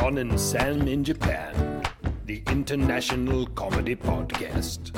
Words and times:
John 0.00 0.16
and 0.16 0.40
Sam 0.40 0.88
in 0.88 1.04
Japan, 1.04 1.82
the 2.24 2.42
international 2.48 3.44
comedy 3.48 3.94
podcast. 3.94 4.96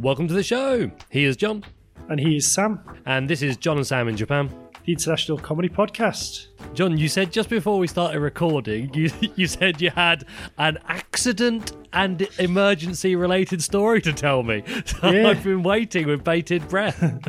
Welcome 0.00 0.26
to 0.28 0.32
the 0.32 0.42
show. 0.42 0.90
He 1.10 1.24
is 1.24 1.36
John, 1.36 1.62
And 2.08 2.18
he 2.18 2.38
is 2.38 2.50
Sam, 2.50 2.80
and 3.04 3.28
this 3.28 3.42
is 3.42 3.58
John 3.58 3.76
and 3.76 3.86
Sam 3.86 4.08
in 4.08 4.16
Japan. 4.16 4.48
the 4.86 4.92
International 4.92 5.36
Comedy 5.36 5.68
Podcast. 5.68 6.46
John, 6.72 6.96
you 6.96 7.08
said 7.08 7.30
just 7.30 7.50
before 7.50 7.78
we 7.78 7.86
started 7.86 8.20
recording, 8.20 8.90
you 8.94 9.10
you 9.36 9.46
said 9.46 9.82
you 9.82 9.90
had 9.90 10.24
an 10.56 10.78
accident 10.88 11.72
and 11.92 12.26
emergency 12.38 13.16
related 13.16 13.62
story 13.62 14.00
to 14.00 14.14
tell 14.14 14.42
me. 14.42 14.62
So 14.86 15.10
Yeah. 15.10 15.28
I've 15.28 15.44
been 15.44 15.62
waiting 15.62 16.06
with 16.06 16.24
bated 16.24 16.66
breath. 16.68 17.02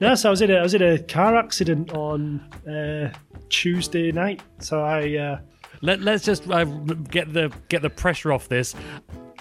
No, 0.00 0.16
so 0.16 0.30
I 0.30 0.32
was 0.32 0.40
in 0.40 0.50
a, 0.50 0.54
I 0.56 0.62
was 0.62 0.74
in 0.74 0.82
a 0.82 0.98
car 0.98 1.36
accident 1.36 1.92
on 1.92 2.40
uh, 2.68 3.12
Tuesday 3.50 4.10
night. 4.10 4.42
So 4.58 4.82
I, 4.82 5.16
uh, 5.16 5.38
Let, 5.82 6.00
let's 6.00 6.24
just 6.24 6.48
uh, 6.48 6.64
get 6.64 7.32
the 7.32 7.52
get 7.68 7.82
the 7.82 7.90
pressure 7.90 8.32
off 8.32 8.48
this. 8.48 8.74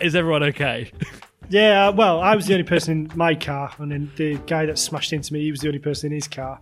Is 0.02 0.16
everyone 0.16 0.44
okay? 0.44 0.92
yeah, 1.50 1.88
uh, 1.88 1.92
well, 1.92 2.20
I 2.20 2.36
was 2.36 2.48
the 2.48 2.54
only 2.54 2.66
person 2.66 3.10
in 3.12 3.18
my 3.18 3.36
car, 3.36 3.72
and 3.78 3.92
then 3.92 4.12
the 4.16 4.38
guy 4.48 4.66
that 4.66 4.80
smashed 4.80 5.14
into 5.14 5.34
me, 5.34 5.42
he 5.42 5.52
was 5.52 5.62
the 5.62 5.68
only 5.68 5.80
person 5.80 6.08
in 6.08 6.16
his 6.16 6.28
car. 6.28 6.60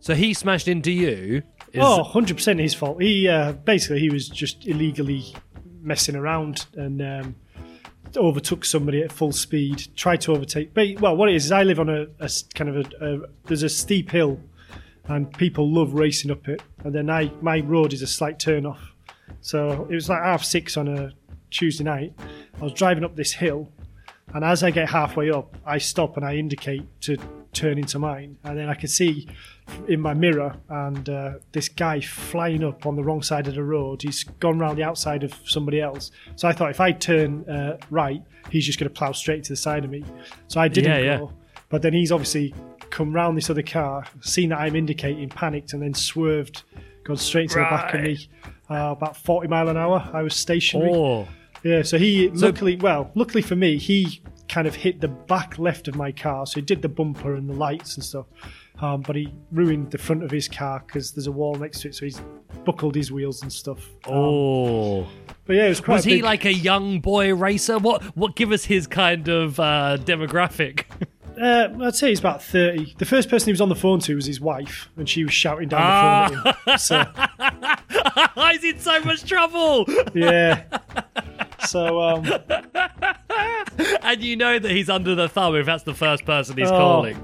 So 0.00 0.14
he 0.14 0.34
smashed 0.34 0.66
into 0.66 0.90
you. 0.90 1.42
Is, 1.72 1.80
Oh, 1.82 2.02
100% 2.04 2.58
his 2.58 2.74
fault. 2.74 3.00
He 3.00 3.28
uh, 3.28 3.52
basically 3.52 4.00
he 4.00 4.10
was 4.10 4.28
just 4.28 4.66
illegally 4.66 5.24
messing 5.80 6.16
around 6.16 6.66
and 6.74 7.00
um, 7.00 7.36
overtook 8.16 8.64
somebody 8.64 9.02
at 9.02 9.12
full 9.12 9.30
speed. 9.30 9.86
Tried 9.94 10.22
to 10.22 10.32
overtake. 10.32 10.74
But 10.74 11.00
well, 11.00 11.16
what 11.16 11.28
it 11.28 11.36
is 11.36 11.44
is 11.44 11.52
I 11.52 11.62
live 11.62 11.78
on 11.78 11.88
a 11.88 12.06
kind 12.54 12.70
of 12.70 12.76
a, 12.76 13.06
a 13.06 13.20
there's 13.44 13.62
a 13.62 13.68
steep 13.68 14.10
hill, 14.10 14.40
and 15.06 15.32
people 15.34 15.70
love 15.72 15.94
racing 15.94 16.30
up 16.32 16.48
it. 16.48 16.62
And 16.82 16.92
then 16.94 17.08
I 17.10 17.30
my 17.40 17.60
road 17.60 17.92
is 17.92 18.02
a 18.02 18.06
slight 18.08 18.38
turn 18.40 18.66
off, 18.66 18.89
so 19.40 19.86
it 19.90 19.94
was 19.94 20.08
like 20.08 20.22
half 20.22 20.42
six 20.44 20.76
on 20.76 20.88
a 20.88 21.12
Tuesday 21.50 21.84
night. 21.84 22.12
I 22.60 22.64
was 22.64 22.72
driving 22.72 23.04
up 23.04 23.16
this 23.16 23.32
hill, 23.32 23.70
and 24.34 24.44
as 24.44 24.62
I 24.62 24.70
get 24.70 24.88
halfway 24.88 25.30
up, 25.30 25.56
I 25.64 25.78
stop 25.78 26.16
and 26.16 26.24
I 26.24 26.36
indicate 26.36 26.84
to 27.02 27.16
turn 27.52 27.78
into 27.78 27.98
mine, 27.98 28.36
and 28.44 28.56
then 28.58 28.68
I 28.68 28.74
can 28.74 28.88
see 28.88 29.28
in 29.88 30.00
my 30.00 30.14
mirror 30.14 30.56
and 30.68 31.08
uh, 31.08 31.32
this 31.52 31.68
guy 31.68 32.00
flying 32.00 32.64
up 32.64 32.86
on 32.86 32.96
the 32.96 33.02
wrong 33.04 33.22
side 33.22 33.46
of 33.46 33.54
the 33.54 33.62
road. 33.62 34.02
He's 34.02 34.24
gone 34.24 34.58
round 34.58 34.76
the 34.78 34.82
outside 34.82 35.22
of 35.22 35.32
somebody 35.44 35.80
else. 35.80 36.10
So 36.36 36.48
I 36.48 36.52
thought 36.52 36.70
if 36.70 36.80
I 36.80 36.90
turn 36.92 37.48
uh, 37.48 37.78
right, 37.90 38.22
he's 38.50 38.66
just 38.66 38.78
going 38.80 38.88
to 38.92 38.94
plough 38.96 39.12
straight 39.12 39.44
to 39.44 39.52
the 39.52 39.56
side 39.56 39.84
of 39.84 39.90
me. 39.90 40.04
So 40.48 40.60
I 40.60 40.66
didn't 40.68 40.90
Yeah, 40.90 40.98
yeah. 40.98 41.18
go. 41.18 41.32
But 41.68 41.82
then 41.82 41.92
he's 41.92 42.10
obviously 42.10 42.52
come 42.90 43.12
round 43.12 43.36
this 43.36 43.48
other 43.48 43.62
car, 43.62 44.04
seen 44.20 44.48
that 44.48 44.58
I'm 44.58 44.74
indicating, 44.74 45.28
panicked, 45.28 45.72
and 45.72 45.80
then 45.82 45.94
swerved, 45.94 46.64
gone 47.04 47.16
straight 47.16 47.50
to 47.50 47.60
the 47.60 47.64
back 47.64 47.94
of 47.94 48.00
me. 48.00 48.28
Uh, 48.70 48.92
about 48.96 49.16
40 49.16 49.48
mile 49.48 49.68
an 49.68 49.76
hour. 49.76 50.08
I 50.12 50.22
was 50.22 50.34
stationary. 50.34 50.92
Oh, 50.94 51.26
Yeah, 51.64 51.82
so 51.82 51.98
he 51.98 52.30
luckily, 52.30 52.76
well, 52.76 53.10
luckily 53.14 53.42
for 53.42 53.56
me, 53.56 53.78
he 53.78 54.22
kind 54.48 54.66
of 54.66 54.74
hit 54.74 55.00
the 55.00 55.08
back 55.08 55.58
left 55.58 55.88
of 55.88 55.94
my 55.94 56.12
car, 56.12 56.46
so 56.46 56.56
he 56.56 56.62
did 56.62 56.82
the 56.82 56.88
bumper 56.88 57.34
and 57.34 57.48
the 57.48 57.54
lights 57.54 57.96
and 57.96 58.04
stuff. 58.04 58.26
Um, 58.80 59.02
but 59.02 59.14
he 59.14 59.32
ruined 59.52 59.90
the 59.90 59.98
front 59.98 60.22
of 60.22 60.30
his 60.30 60.48
car 60.48 60.82
because 60.86 61.12
there's 61.12 61.26
a 61.26 61.32
wall 61.32 61.54
next 61.54 61.80
to 61.80 61.88
it, 61.88 61.94
so 61.94 62.04
he's 62.06 62.20
buckled 62.64 62.94
his 62.94 63.12
wheels 63.12 63.42
and 63.42 63.52
stuff. 63.52 63.88
Um, 64.06 64.14
oh. 64.14 65.08
but 65.44 65.56
yeah, 65.56 65.66
it 65.66 65.68
was 65.70 65.80
quite. 65.80 65.96
Was 65.96 66.04
he 66.04 66.16
big- 66.16 66.24
like 66.24 66.44
a 66.44 66.54
young 66.54 67.00
boy 67.00 67.34
racer? 67.34 67.78
What 67.78 68.02
what 68.16 68.36
give 68.36 68.52
us 68.52 68.64
his 68.64 68.86
kind 68.86 69.28
of 69.28 69.60
uh, 69.60 69.98
demographic? 70.00 70.84
Uh, 71.40 71.68
I'd 71.82 71.94
say 71.94 72.10
he's 72.10 72.18
about 72.20 72.42
thirty. 72.42 72.94
The 72.98 73.04
first 73.06 73.30
person 73.30 73.46
he 73.46 73.52
was 73.52 73.60
on 73.60 73.68
the 73.70 73.74
phone 73.74 73.98
to 74.00 74.14
was 74.14 74.26
his 74.26 74.40
wife, 74.40 74.90
and 74.96 75.08
she 75.08 75.24
was 75.24 75.32
shouting 75.32 75.68
down 75.68 75.80
Ah. 75.82 76.28
the 76.28 76.36
phone 76.36 76.54
at 76.66 76.72
him. 76.72 76.78
So 78.34 78.42
He's 78.50 78.64
in 78.64 78.78
so 78.80 79.00
much 79.04 79.24
trouble. 79.24 79.86
yeah. 80.14 80.64
So 81.66 82.00
um, 82.00 82.26
and 84.02 84.22
you 84.22 84.36
know 84.36 84.58
that 84.58 84.70
he's 84.70 84.90
under 84.90 85.14
the 85.14 85.28
thumb 85.28 85.54
if 85.56 85.66
that's 85.66 85.84
the 85.84 85.94
first 85.94 86.24
person 86.24 86.56
he's 86.56 86.70
Oh. 86.70 86.76
calling. 86.78 87.22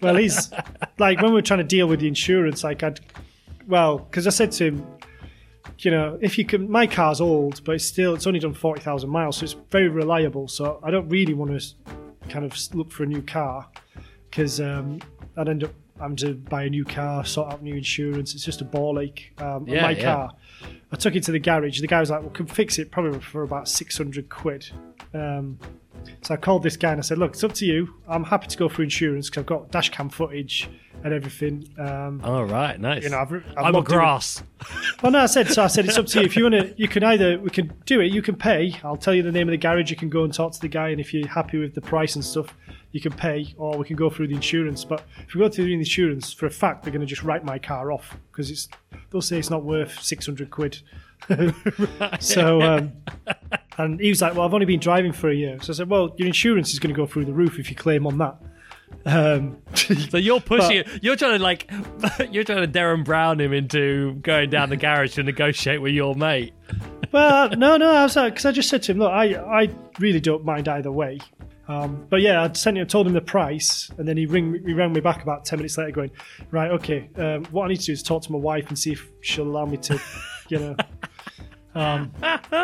Well, 0.00 0.16
he's 0.16 0.52
like 0.98 1.20
when 1.20 1.30
we 1.30 1.36
were 1.36 1.42
trying 1.42 1.58
to 1.58 1.64
deal 1.64 1.86
with 1.86 2.00
the 2.00 2.08
insurance, 2.08 2.62
like 2.62 2.82
I'd, 2.82 3.00
well, 3.66 3.98
because 3.98 4.26
I 4.26 4.30
said 4.30 4.52
to 4.52 4.64
him, 4.66 4.86
you 5.78 5.90
know, 5.90 6.18
if 6.20 6.38
you 6.38 6.44
can, 6.44 6.70
my 6.70 6.86
car's 6.86 7.20
old, 7.20 7.62
but 7.64 7.74
it's 7.76 7.84
still, 7.84 8.14
it's 8.14 8.26
only 8.26 8.38
done 8.40 8.54
40,000 8.54 9.08
miles, 9.10 9.38
so 9.38 9.44
it's 9.44 9.56
very 9.70 9.88
reliable. 9.88 10.48
So 10.48 10.78
I 10.82 10.90
don't 10.90 11.08
really 11.08 11.34
want 11.34 11.58
to 11.58 11.74
kind 12.28 12.44
of 12.44 12.56
look 12.74 12.90
for 12.90 13.02
a 13.02 13.06
new 13.06 13.22
car 13.22 13.68
because 14.30 14.60
um, 14.60 15.00
I'd 15.36 15.48
end 15.48 15.64
up 15.64 15.72
having 16.00 16.16
to 16.16 16.34
buy 16.34 16.64
a 16.64 16.70
new 16.70 16.84
car, 16.84 17.24
sort 17.24 17.52
out 17.52 17.62
new 17.62 17.74
insurance. 17.74 18.34
It's 18.34 18.44
just 18.44 18.60
a 18.60 18.64
ball 18.64 19.00
ache. 19.00 19.32
Um, 19.38 19.66
Yeah, 19.66 19.82
my 19.82 19.90
yeah. 19.92 20.02
car, 20.02 20.32
I 20.92 20.96
took 20.96 21.16
it 21.16 21.22
to 21.24 21.32
the 21.32 21.38
garage. 21.38 21.80
The 21.80 21.86
guy 21.86 22.00
was 22.00 22.10
like, 22.10 22.20
well, 22.20 22.30
can 22.30 22.46
fix 22.46 22.78
it 22.78 22.90
probably 22.90 23.18
for 23.20 23.42
about 23.42 23.68
600 23.68 24.28
quid. 24.28 24.68
Um, 25.14 25.58
so 26.22 26.34
I 26.34 26.36
called 26.36 26.62
this 26.62 26.76
guy 26.76 26.92
and 26.92 27.00
I 27.00 27.02
said, 27.02 27.18
"Look, 27.18 27.32
it's 27.32 27.44
up 27.44 27.52
to 27.54 27.66
you. 27.66 27.94
I'm 28.08 28.24
happy 28.24 28.46
to 28.48 28.56
go 28.56 28.68
for 28.68 28.82
insurance 28.82 29.28
because 29.28 29.40
I've 29.42 29.46
got 29.46 29.70
dash 29.70 29.90
cam 29.90 30.08
footage 30.08 30.68
and 31.04 31.12
everything. 31.12 31.68
Um, 31.78 32.20
All 32.24 32.44
right, 32.44 32.80
nice. 32.80 33.04
you 33.04 33.10
know, 33.10 33.18
I've, 33.18 33.32
I've 33.32 33.44
I'm 33.56 33.74
a 33.74 33.82
grass. 33.82 34.42
Well, 35.02 35.12
no, 35.12 35.20
I 35.20 35.26
said 35.26 35.48
so. 35.48 35.62
I 35.62 35.66
said 35.68 35.84
it's 35.84 35.98
up 35.98 36.06
to 36.06 36.20
you. 36.20 36.26
If 36.26 36.36
you 36.36 36.44
want 36.44 36.54
to, 36.54 36.74
you 36.76 36.88
can 36.88 37.04
either 37.04 37.38
we 37.38 37.50
can 37.50 37.72
do 37.84 38.00
it. 38.00 38.12
You 38.12 38.22
can 38.22 38.34
pay. 38.34 38.74
I'll 38.82 38.96
tell 38.96 39.14
you 39.14 39.22
the 39.22 39.32
name 39.32 39.48
of 39.48 39.52
the 39.52 39.58
garage. 39.58 39.90
You 39.90 39.96
can 39.96 40.08
go 40.08 40.24
and 40.24 40.32
talk 40.32 40.52
to 40.52 40.60
the 40.60 40.68
guy, 40.68 40.88
and 40.88 41.00
if 41.00 41.12
you're 41.14 41.28
happy 41.28 41.58
with 41.58 41.74
the 41.74 41.80
price 41.80 42.16
and 42.16 42.24
stuff, 42.24 42.54
you 42.92 43.00
can 43.00 43.12
pay, 43.12 43.54
or 43.58 43.76
we 43.76 43.84
can 43.84 43.96
go 43.96 44.08
through 44.10 44.28
the 44.28 44.34
insurance. 44.34 44.84
But 44.84 45.04
if 45.26 45.34
we 45.34 45.40
go 45.40 45.48
through 45.48 45.66
the 45.66 45.74
insurance, 45.74 46.32
for 46.32 46.46
a 46.46 46.50
fact, 46.50 46.82
they're 46.82 46.92
going 46.92 47.00
to 47.00 47.06
just 47.06 47.22
write 47.22 47.44
my 47.44 47.58
car 47.58 47.92
off 47.92 48.16
because 48.32 48.50
it's 48.50 48.68
they'll 49.10 49.22
say 49.22 49.38
it's 49.38 49.50
not 49.50 49.64
worth 49.64 50.00
six 50.02 50.26
hundred 50.26 50.50
quid. 50.50 50.80
so, 52.20 52.62
um, 52.62 52.92
and 53.78 54.00
he 54.00 54.08
was 54.08 54.22
like, 54.22 54.34
"Well, 54.34 54.46
I've 54.46 54.54
only 54.54 54.66
been 54.66 54.80
driving 54.80 55.12
for 55.12 55.28
a 55.28 55.34
year." 55.34 55.58
So 55.60 55.72
I 55.72 55.76
said, 55.76 55.90
"Well, 55.90 56.14
your 56.18 56.26
insurance 56.26 56.72
is 56.72 56.78
going 56.78 56.94
to 56.94 56.96
go 56.96 57.06
through 57.06 57.24
the 57.24 57.32
roof 57.32 57.58
if 57.58 57.70
you 57.70 57.76
claim 57.76 58.06
on 58.06 58.18
that." 58.18 58.36
Um, 59.04 59.58
So 59.74 60.18
you're 60.18 60.40
pushing 60.40 60.78
it. 60.78 61.02
You're 61.02 61.16
trying 61.16 61.38
to 61.38 61.42
like, 61.42 61.70
you're 62.30 62.44
trying 62.44 62.70
to 62.70 62.78
Derren 62.78 63.04
Brown 63.04 63.40
him 63.40 63.52
into 63.52 64.14
going 64.14 64.50
down 64.50 64.70
the 64.70 64.76
garage 64.76 65.14
to 65.14 65.22
negotiate 65.22 65.80
with 65.80 65.94
your 65.94 66.14
mate. 66.14 66.54
well, 67.12 67.50
no, 67.50 67.76
no, 67.76 67.90
I 67.90 68.02
was 68.04 68.14
because 68.14 68.46
I 68.46 68.52
just 68.52 68.68
said 68.68 68.82
to 68.84 68.92
him, 68.92 68.98
look, 68.98 69.12
I, 69.12 69.34
I 69.34 69.70
really 69.98 70.20
don't 70.20 70.44
mind 70.44 70.68
either 70.68 70.92
way. 70.92 71.18
Um, 71.68 72.06
but 72.08 72.20
yeah, 72.20 72.42
I'd 72.42 72.56
sent 72.56 72.78
him, 72.78 72.86
told 72.86 73.08
him 73.08 73.12
the 73.12 73.20
price, 73.20 73.90
and 73.98 74.06
then 74.06 74.16
he 74.16 74.26
ring, 74.26 74.62
he 74.64 74.72
rang 74.72 74.92
me 74.92 75.00
back 75.00 75.22
about 75.22 75.44
ten 75.44 75.58
minutes 75.58 75.76
later, 75.76 75.90
going, 75.90 76.10
right, 76.52 76.70
okay, 76.70 77.08
um, 77.16 77.44
what 77.46 77.64
I 77.64 77.68
need 77.68 77.80
to 77.80 77.86
do 77.86 77.92
is 77.92 78.04
talk 78.04 78.22
to 78.22 78.32
my 78.32 78.38
wife 78.38 78.68
and 78.68 78.78
see 78.78 78.92
if 78.92 79.08
she'll 79.20 79.48
allow 79.48 79.66
me 79.66 79.76
to, 79.78 80.00
you 80.48 80.58
know. 80.58 80.76
Um, 81.74 82.10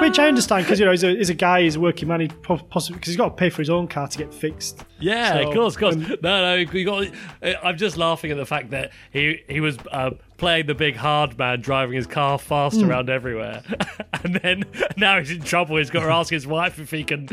which 0.00 0.18
I 0.18 0.26
understand 0.28 0.64
because 0.64 0.78
you 0.80 0.86
know 0.86 0.90
he's 0.90 1.04
a, 1.04 1.14
he's 1.14 1.28
a 1.28 1.34
guy, 1.34 1.60
he's 1.60 1.76
a 1.76 1.80
working 1.80 2.08
man, 2.08 2.20
he 2.20 2.28
possibly 2.28 2.94
because 2.96 3.08
he's 3.08 3.16
got 3.18 3.28
to 3.28 3.34
pay 3.34 3.50
for 3.50 3.60
his 3.60 3.68
own 3.68 3.86
car 3.86 4.08
to 4.08 4.16
get 4.16 4.32
fixed. 4.32 4.84
Yeah, 5.00 5.32
So, 5.34 5.48
of 5.48 5.54
course, 5.54 5.74
of 5.74 5.80
course. 5.80 5.94
um, 5.96 6.00
no, 6.22 6.40
no, 6.40 6.54
you 6.54 6.84
got. 6.86 7.08
uh, 7.42 7.52
I'm 7.62 7.76
just 7.76 7.98
laughing 7.98 8.30
at 8.30 8.38
the 8.38 8.46
fact 8.46 8.70
that 8.70 8.90
he 9.12 9.42
he 9.50 9.60
was 9.60 9.76
uh, 9.90 10.12
playing 10.38 10.64
the 10.64 10.74
big 10.74 10.96
hard 10.96 11.36
man, 11.38 11.60
driving 11.60 11.94
his 11.94 12.06
car 12.06 12.38
fast 12.38 12.80
Hmm. 12.80 12.88
around 12.88 13.10
everywhere, 13.10 13.62
and 14.24 14.36
then 14.36 14.64
now 14.96 15.18
he's 15.18 15.30
in 15.30 15.42
trouble. 15.42 15.76
He's 15.76 15.90
got 15.90 16.04
to 16.04 16.10
ask 16.10 16.30
his 16.30 16.46
wife 16.46 16.78
if 16.78 16.90
he 16.90 17.04
can 17.04 17.28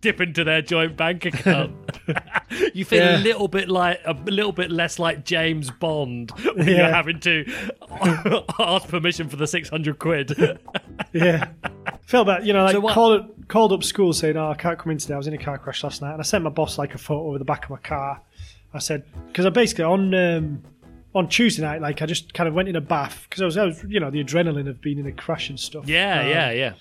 dip 0.00 0.20
into 0.20 0.44
their 0.44 0.62
joint 0.62 0.96
bank 0.96 1.24
account. 1.24 1.72
you 2.74 2.84
feel 2.84 3.16
a 3.16 3.18
little 3.18 3.48
bit 3.48 3.68
like 3.68 4.00
a 4.04 4.12
little 4.14 4.52
bit 4.52 4.70
less 4.70 4.98
like 4.98 5.24
James 5.24 5.70
Bond 5.70 6.30
when 6.54 6.68
you're 6.68 6.78
having 6.88 7.20
to 7.20 7.44
ask 8.58 8.88
permission 8.88 9.28
for 9.28 9.36
the 9.36 9.46
six 9.46 9.68
hundred 9.68 9.98
quid. 9.98 10.58
Yeah. 11.12 11.48
Felt 12.02 12.26
bad, 12.26 12.46
you 12.46 12.52
know, 12.52 12.64
like 12.64 12.72
So 12.74 12.80
what- 12.80 12.92
called 12.94 13.48
called 13.48 13.72
up 13.72 13.82
school 13.82 14.12
saying, 14.12 14.36
"Oh, 14.36 14.50
I 14.50 14.54
can't 14.54 14.78
come 14.78 14.92
in 14.92 14.98
today. 14.98 15.14
I 15.14 15.16
was 15.16 15.26
in 15.26 15.32
a 15.32 15.38
car 15.38 15.56
crash 15.56 15.82
last 15.82 16.02
night," 16.02 16.12
and 16.12 16.20
I 16.20 16.22
sent 16.22 16.44
my 16.44 16.50
boss 16.50 16.76
like 16.76 16.94
a 16.94 16.98
photo 16.98 17.32
of 17.32 17.38
the 17.38 17.44
back 17.46 17.64
of 17.64 17.70
my 17.70 17.78
car. 17.78 18.20
I 18.74 18.78
said 18.78 19.04
because 19.28 19.46
I 19.46 19.48
basically 19.50 19.84
on 19.84 20.12
um, 20.14 20.62
on 21.14 21.28
Tuesday 21.28 21.62
night, 21.62 21.80
like 21.80 22.02
I 22.02 22.06
just 22.06 22.34
kind 22.34 22.46
of 22.46 22.52
went 22.54 22.68
in 22.68 22.76
a 22.76 22.80
bath 22.82 23.26
because 23.28 23.40
I 23.40 23.44
was, 23.46 23.56
I 23.56 23.64
was, 23.64 23.82
you 23.88 24.00
know, 24.00 24.10
the 24.10 24.22
adrenaline 24.22 24.68
of 24.68 24.82
being 24.82 24.98
in 24.98 25.06
a 25.06 25.12
crash 25.12 25.48
and 25.48 25.58
stuff. 25.58 25.86
yeah, 25.88 26.20
Um, 26.20 26.28
yeah, 26.28 26.50
yeah. 26.50 26.72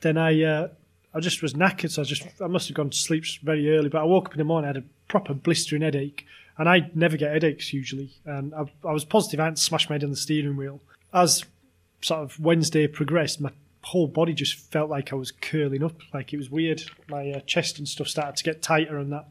Then 0.00 0.16
I 0.16 0.42
uh, 0.42 0.68
I 1.14 1.20
just 1.20 1.42
was 1.42 1.54
knackered, 1.54 1.90
so 1.90 2.02
I 2.02 2.04
just 2.04 2.26
I 2.40 2.46
must 2.46 2.68
have 2.68 2.76
gone 2.76 2.90
to 2.90 2.96
sleep 2.96 3.24
very 3.42 3.76
early. 3.76 3.88
But 3.88 4.00
I 4.00 4.04
woke 4.04 4.26
up 4.26 4.32
in 4.32 4.38
the 4.38 4.44
morning, 4.44 4.66
I 4.66 4.74
had 4.74 4.82
a 4.82 4.86
proper 5.08 5.32
blistering 5.32 5.82
headache, 5.82 6.26
and 6.58 6.68
I 6.68 6.90
never 6.94 7.16
get 7.16 7.32
headaches 7.32 7.72
usually. 7.72 8.10
And 8.24 8.54
I, 8.54 8.64
I 8.86 8.92
was 8.92 9.04
positive 9.04 9.40
I 9.40 9.44
hadn't 9.44 9.58
smashed 9.58 9.88
my 9.88 9.94
head 9.94 10.04
on 10.04 10.10
the 10.10 10.16
steering 10.16 10.56
wheel. 10.56 10.80
As 11.12 11.44
sort 12.00 12.20
of 12.20 12.38
Wednesday 12.40 12.86
progressed, 12.86 13.40
my 13.40 13.50
whole 13.82 14.06
body 14.06 14.32
just 14.32 14.56
felt 14.56 14.90
like 14.90 15.12
I 15.12 15.16
was 15.16 15.30
curling 15.30 15.84
up, 15.84 15.94
like 16.12 16.32
it 16.32 16.36
was 16.36 16.50
weird. 16.50 16.82
My 17.08 17.30
uh, 17.30 17.40
chest 17.40 17.78
and 17.78 17.86
stuff 17.86 18.08
started 18.08 18.36
to 18.36 18.44
get 18.44 18.62
tighter 18.62 18.98
and 18.98 19.12
that. 19.12 19.26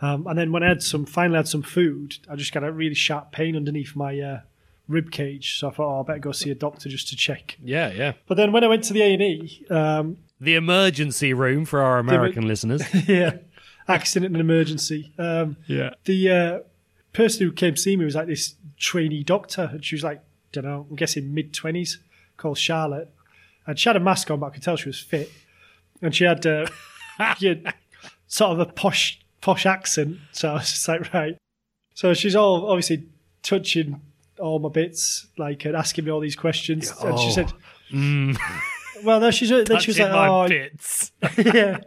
Um, 0.00 0.26
and 0.26 0.38
then 0.38 0.52
when 0.52 0.62
I 0.62 0.68
had 0.68 0.82
some, 0.82 1.04
finally 1.04 1.36
had 1.36 1.48
some 1.48 1.62
food, 1.62 2.16
I 2.30 2.36
just 2.36 2.52
got 2.52 2.64
a 2.64 2.72
really 2.72 2.94
sharp 2.94 3.32
pain 3.32 3.56
underneath 3.56 3.96
my 3.96 4.18
uh, 4.18 4.40
rib 4.86 5.10
cage. 5.10 5.58
So 5.58 5.68
I 5.68 5.72
thought, 5.72 5.98
oh, 5.98 6.00
I 6.00 6.06
better 6.06 6.18
go 6.20 6.32
see 6.32 6.50
a 6.50 6.54
doctor 6.54 6.88
just 6.88 7.08
to 7.08 7.16
check. 7.16 7.58
Yeah, 7.62 7.90
yeah. 7.90 8.12
But 8.26 8.36
then 8.36 8.52
when 8.52 8.62
I 8.64 8.68
went 8.68 8.84
to 8.84 8.92
the 8.92 9.02
A 9.02 9.12
and 9.14 9.22
E, 9.22 9.66
um, 9.68 10.16
The 10.40 10.54
emergency 10.54 11.32
room 11.34 11.64
for 11.64 11.80
our 11.82 11.98
American 11.98 12.46
listeners. 12.46 12.82
yeah, 13.08 13.38
accident 13.88 14.32
and 14.34 14.40
emergency. 14.40 15.12
Um, 15.18 15.56
Yeah. 15.66 15.90
the 16.04 16.30
uh, 16.30 16.58
person 17.12 17.46
who 17.46 17.52
came 17.52 17.74
to 17.74 17.80
see 17.80 17.96
me 17.96 18.04
was 18.04 18.14
like 18.14 18.26
this 18.28 18.54
trainee 18.76 19.24
doctor, 19.24 19.68
and 19.72 19.84
she 19.84 19.94
was 19.96 20.04
like, 20.04 20.22
don't 20.52 20.64
know, 20.64 20.86
I'm 20.88 20.96
guessing 20.96 21.34
mid 21.34 21.52
twenties, 21.52 21.98
called 22.36 22.58
Charlotte, 22.58 23.12
and 23.66 23.78
she 23.78 23.88
had 23.88 23.96
a 23.96 24.00
mask 24.00 24.30
on, 24.30 24.38
but 24.40 24.46
I 24.46 24.50
could 24.50 24.62
tell 24.62 24.76
she 24.76 24.88
was 24.88 25.00
fit, 25.00 25.30
and 26.00 26.14
she 26.14 26.24
had, 26.24 26.46
uh, 26.46 26.66
she 27.38 27.48
had 27.48 27.74
sort 28.28 28.52
of 28.52 28.60
a 28.60 28.66
posh 28.66 29.20
posh 29.40 29.66
accent. 29.66 30.18
So 30.32 30.50
I 30.50 30.54
was 30.54 30.70
just 30.70 30.86
like, 30.88 31.12
right. 31.12 31.36
So 31.94 32.14
she's 32.14 32.36
all 32.36 32.70
obviously 32.70 33.06
touching 33.42 34.00
all 34.38 34.60
my 34.60 34.68
bits, 34.68 35.26
like 35.36 35.64
and 35.64 35.74
asking 35.76 36.04
me 36.04 36.12
all 36.12 36.20
these 36.20 36.36
questions, 36.36 36.92
and 37.02 37.18
she 37.18 37.26
Oh. 37.26 37.30
said. 37.30 37.52
Well, 39.04 39.20
no, 39.20 39.30
she's 39.30 39.50
then 39.50 39.80
she 39.80 39.90
was 39.90 39.98
like, 39.98 40.12
my 40.12 40.28
"Oh, 40.28 40.48
bits. 40.48 41.12
yeah," 41.38 41.78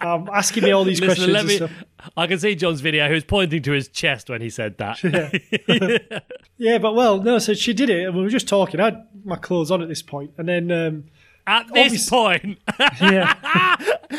um, 0.00 0.28
asking 0.32 0.64
me 0.64 0.72
all 0.72 0.84
these 0.84 1.00
Listen, 1.00 1.30
questions 1.30 1.32
let 1.32 1.40
and 1.40 1.48
me. 1.48 1.56
stuff. 1.56 1.72
I 2.16 2.26
can 2.26 2.38
see 2.38 2.54
John's 2.54 2.80
video. 2.80 3.06
He 3.08 3.14
was 3.14 3.24
pointing 3.24 3.62
to 3.62 3.72
his 3.72 3.88
chest 3.88 4.28
when 4.28 4.40
he 4.40 4.50
said 4.50 4.78
that. 4.78 5.00
Yeah, 6.58 6.78
but 6.78 6.94
well, 6.94 7.20
no. 7.20 7.38
So 7.40 7.54
she 7.54 7.72
did 7.72 7.90
it, 7.90 8.06
and 8.06 8.14
we 8.14 8.22
were 8.22 8.28
just 8.28 8.46
talking. 8.46 8.78
I 8.78 8.84
had 8.84 9.06
my 9.24 9.34
clothes 9.34 9.72
on 9.72 9.82
at 9.82 9.88
this 9.88 10.02
point, 10.02 10.30
and 10.38 10.48
then 10.48 10.70
um, 10.70 11.04
At 11.46 11.66
this 11.74 12.08
Obvious- 12.08 12.08
point, 12.10 12.58
yeah, 13.00 13.76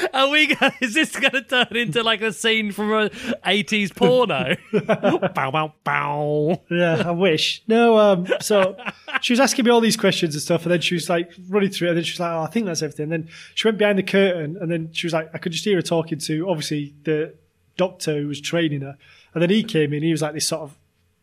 are 0.14 0.30
we? 0.30 0.48
go- 0.56 0.70
Is 0.82 0.94
this 0.94 1.16
going 1.18 1.32
to 1.32 1.42
turn 1.42 1.68
into 1.78 2.04
like 2.04 2.22
a 2.22 2.34
scene 2.34 2.72
from 2.74 2.92
a 2.92 3.10
'80s 3.10 3.96
porno? 3.96 4.56
bow, 5.34 5.52
bow, 5.52 5.74
bow. 5.86 6.62
yeah. 6.70 7.04
I 7.06 7.12
wish. 7.12 7.64
No. 7.68 7.98
Um. 7.98 8.28
So 8.42 8.76
she 9.22 9.32
was 9.34 9.40
asking 9.40 9.64
me 9.66 9.72
all 9.72 9.80
these 9.80 9.96
questions 9.96 10.36
and 10.36 10.42
stuff, 10.42 10.64
and 10.64 10.72
then 10.74 10.82
she 10.82 10.96
was 10.96 11.10
like 11.10 11.32
running 11.48 11.70
through, 11.70 11.88
it, 11.88 11.92
and 11.92 11.98
then 11.98 12.04
she 12.04 12.14
was 12.14 12.20
like, 12.20 12.32
"Oh, 12.32 12.42
I 12.42 12.48
think 12.48 12.66
that's 12.66 12.82
everything." 12.82 13.04
And 13.04 13.12
then 13.14 13.30
she 13.56 13.68
went 13.68 13.78
behind 13.78 13.98
the 14.00 14.04
curtain, 14.04 14.58
and 14.60 14.70
then 14.70 14.92
she 14.92 15.08
was 15.08 15.14
like, 15.14 15.30
I 15.34 15.38
could 15.38 15.54
just 15.54 15.64
hear 15.64 15.78
her 15.78 15.82
talking 15.82 16.20
to 16.20 16.50
obviously 16.50 16.94
the 17.04 17.34
doctor 17.78 18.20
who 18.20 18.28
was 18.28 18.42
training 18.42 18.82
her, 18.82 18.98
and 19.34 19.42
then 19.42 19.50
he 19.50 19.64
came 19.64 19.94
in. 19.94 20.04
He 20.04 20.12
was 20.12 20.22
like 20.22 20.34
this 20.34 20.48
sort 20.48 20.64
of, 20.64 20.78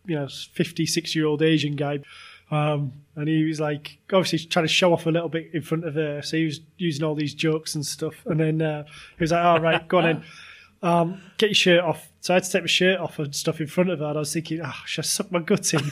you 0.07 0.17
know, 0.17 0.29
56 0.29 1.15
year 1.15 1.27
old 1.27 1.43
Asian 1.43 1.77
guy. 1.77 1.99
Um, 2.51 2.93
and 3.17 3.29
he 3.29 3.45
was 3.45 3.61
like, 3.61 3.99
obviously 4.13 4.39
trying 4.41 4.65
to 4.67 4.73
show 4.73 4.93
off 4.93 5.07
a 5.07 5.11
little 5.11 5.29
bit 5.29 5.51
in 5.53 5.63
front 5.63 5.85
of 5.85 5.95
her. 5.95 6.23
So 6.23 6.37
he 6.37 6.45
was 6.45 6.61
using 6.79 7.05
all 7.05 7.15
these 7.15 7.35
jokes 7.35 7.75
and 7.75 7.85
stuff. 7.85 8.15
And 8.27 8.41
then 8.41 8.63
uh, 8.63 8.85
he 9.19 9.23
was 9.23 9.33
like, 9.33 9.45
all 9.45 9.61
right, 9.61 9.87
go 9.87 9.99
on 9.99 10.09
in. 10.09 10.23
Um, 10.83 11.21
get 11.37 11.49
your 11.49 11.55
shirt 11.55 11.85
off. 11.85 12.09
So 12.21 12.33
I 12.33 12.37
had 12.37 12.45
to 12.45 12.51
take 12.51 12.63
my 12.63 12.67
shirt 12.67 12.99
off 13.01 13.19
and 13.19 13.35
stuff 13.35 13.61
in 13.61 13.67
front 13.67 13.91
of 13.91 13.99
her. 13.99 14.07
And 14.07 14.17
I 14.17 14.21
was 14.21 14.33
thinking, 14.33 14.63
oh, 14.65 14.73
should 14.87 15.05
I 15.05 15.07
suck 15.07 15.31
my 15.31 15.41
guts 15.41 15.75
in? 15.75 15.81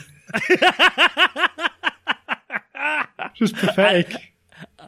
Just 3.35 3.55
pathetic. 3.55 4.33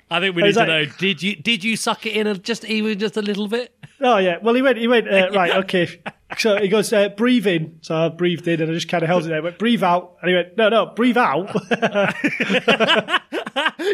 I 0.10 0.20
think 0.20 0.36
we 0.36 0.42
need 0.42 0.50
is 0.50 0.56
to 0.56 0.66
know. 0.66 0.86
Did 0.86 1.22
you 1.22 1.36
did 1.36 1.64
you 1.64 1.78
suck 1.78 2.06
it 2.06 2.16
in 2.16 2.42
just 2.42 2.66
even 2.66 3.00
just 3.00 3.16
a 3.16 3.22
little 3.22 3.48
bit? 3.48 3.74
Oh 4.02 4.18
yeah. 4.18 4.38
Well, 4.42 4.54
he 4.56 4.62
went. 4.62 4.78
He 4.78 4.88
went. 4.88 5.08
Uh, 5.08 5.30
right. 5.34 5.56
Okay. 5.64 6.02
So 6.38 6.58
he 6.58 6.68
goes. 6.68 6.92
Uh, 6.94 7.10
breathe 7.10 7.48
in. 7.48 7.80
So 7.82 7.96
I 7.96 8.10
breathed 8.10 8.48
in, 8.48 8.62
and 8.62 8.72
I 8.72 8.74
just 8.74 8.88
kind 8.88 9.04
of 9.04 9.08
held 9.08 9.26
it 9.26 9.30
there. 9.30 9.38
I 9.38 9.42
went 9.42 9.58
breathe 9.60 9.84
out, 9.84 10.18
and 10.22 10.30
he 10.30 10.36
went. 10.36 10.58
No, 10.58 10.70
no, 10.70 10.86
breathe 10.88 11.18
out. 11.18 11.50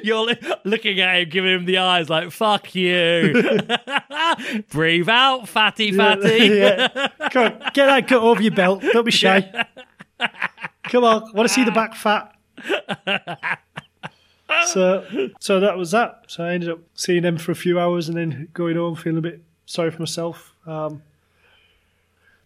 You're 0.04 0.26
li- 0.26 0.40
looking 0.64 1.00
at 1.00 1.22
him, 1.22 1.30
giving 1.30 1.54
him 1.54 1.66
the 1.66 1.80
eyes 1.80 2.10
like 2.10 2.32
"fuck 2.32 2.76
you." 2.76 3.34
Breathe 4.70 5.10
out, 5.10 5.48
fatty, 5.48 5.92
fatty. 5.92 6.46
yeah. 6.58 7.08
Come 7.32 7.46
on, 7.46 7.60
get 7.74 7.88
that 7.88 8.08
gut 8.08 8.22
over 8.22 8.42
your 8.42 8.54
belt. 8.54 8.82
Don't 8.82 9.06
be 9.06 9.12
shy. 9.12 9.66
Come 10.84 11.04
on. 11.04 11.34
Want 11.34 11.48
to 11.48 11.54
see 11.54 11.64
the 11.64 11.72
back 11.72 11.96
fat? 11.96 12.34
So, 14.68 15.06
so 15.40 15.60
that 15.60 15.78
was 15.78 15.92
that. 15.92 16.24
So 16.28 16.44
I 16.44 16.54
ended 16.54 16.70
up 16.70 16.80
seeing 16.94 17.24
them 17.24 17.38
for 17.38 17.52
a 17.52 17.56
few 17.56 17.80
hours, 17.80 18.08
and 18.08 18.18
then 18.18 18.50
going 18.54 18.76
home 18.76 18.96
feeling 18.96 19.18
a 19.20 19.22
bit 19.22 19.42
sorry 19.66 19.92
for 19.92 20.02
myself. 20.02 20.54
Um, 20.66 21.04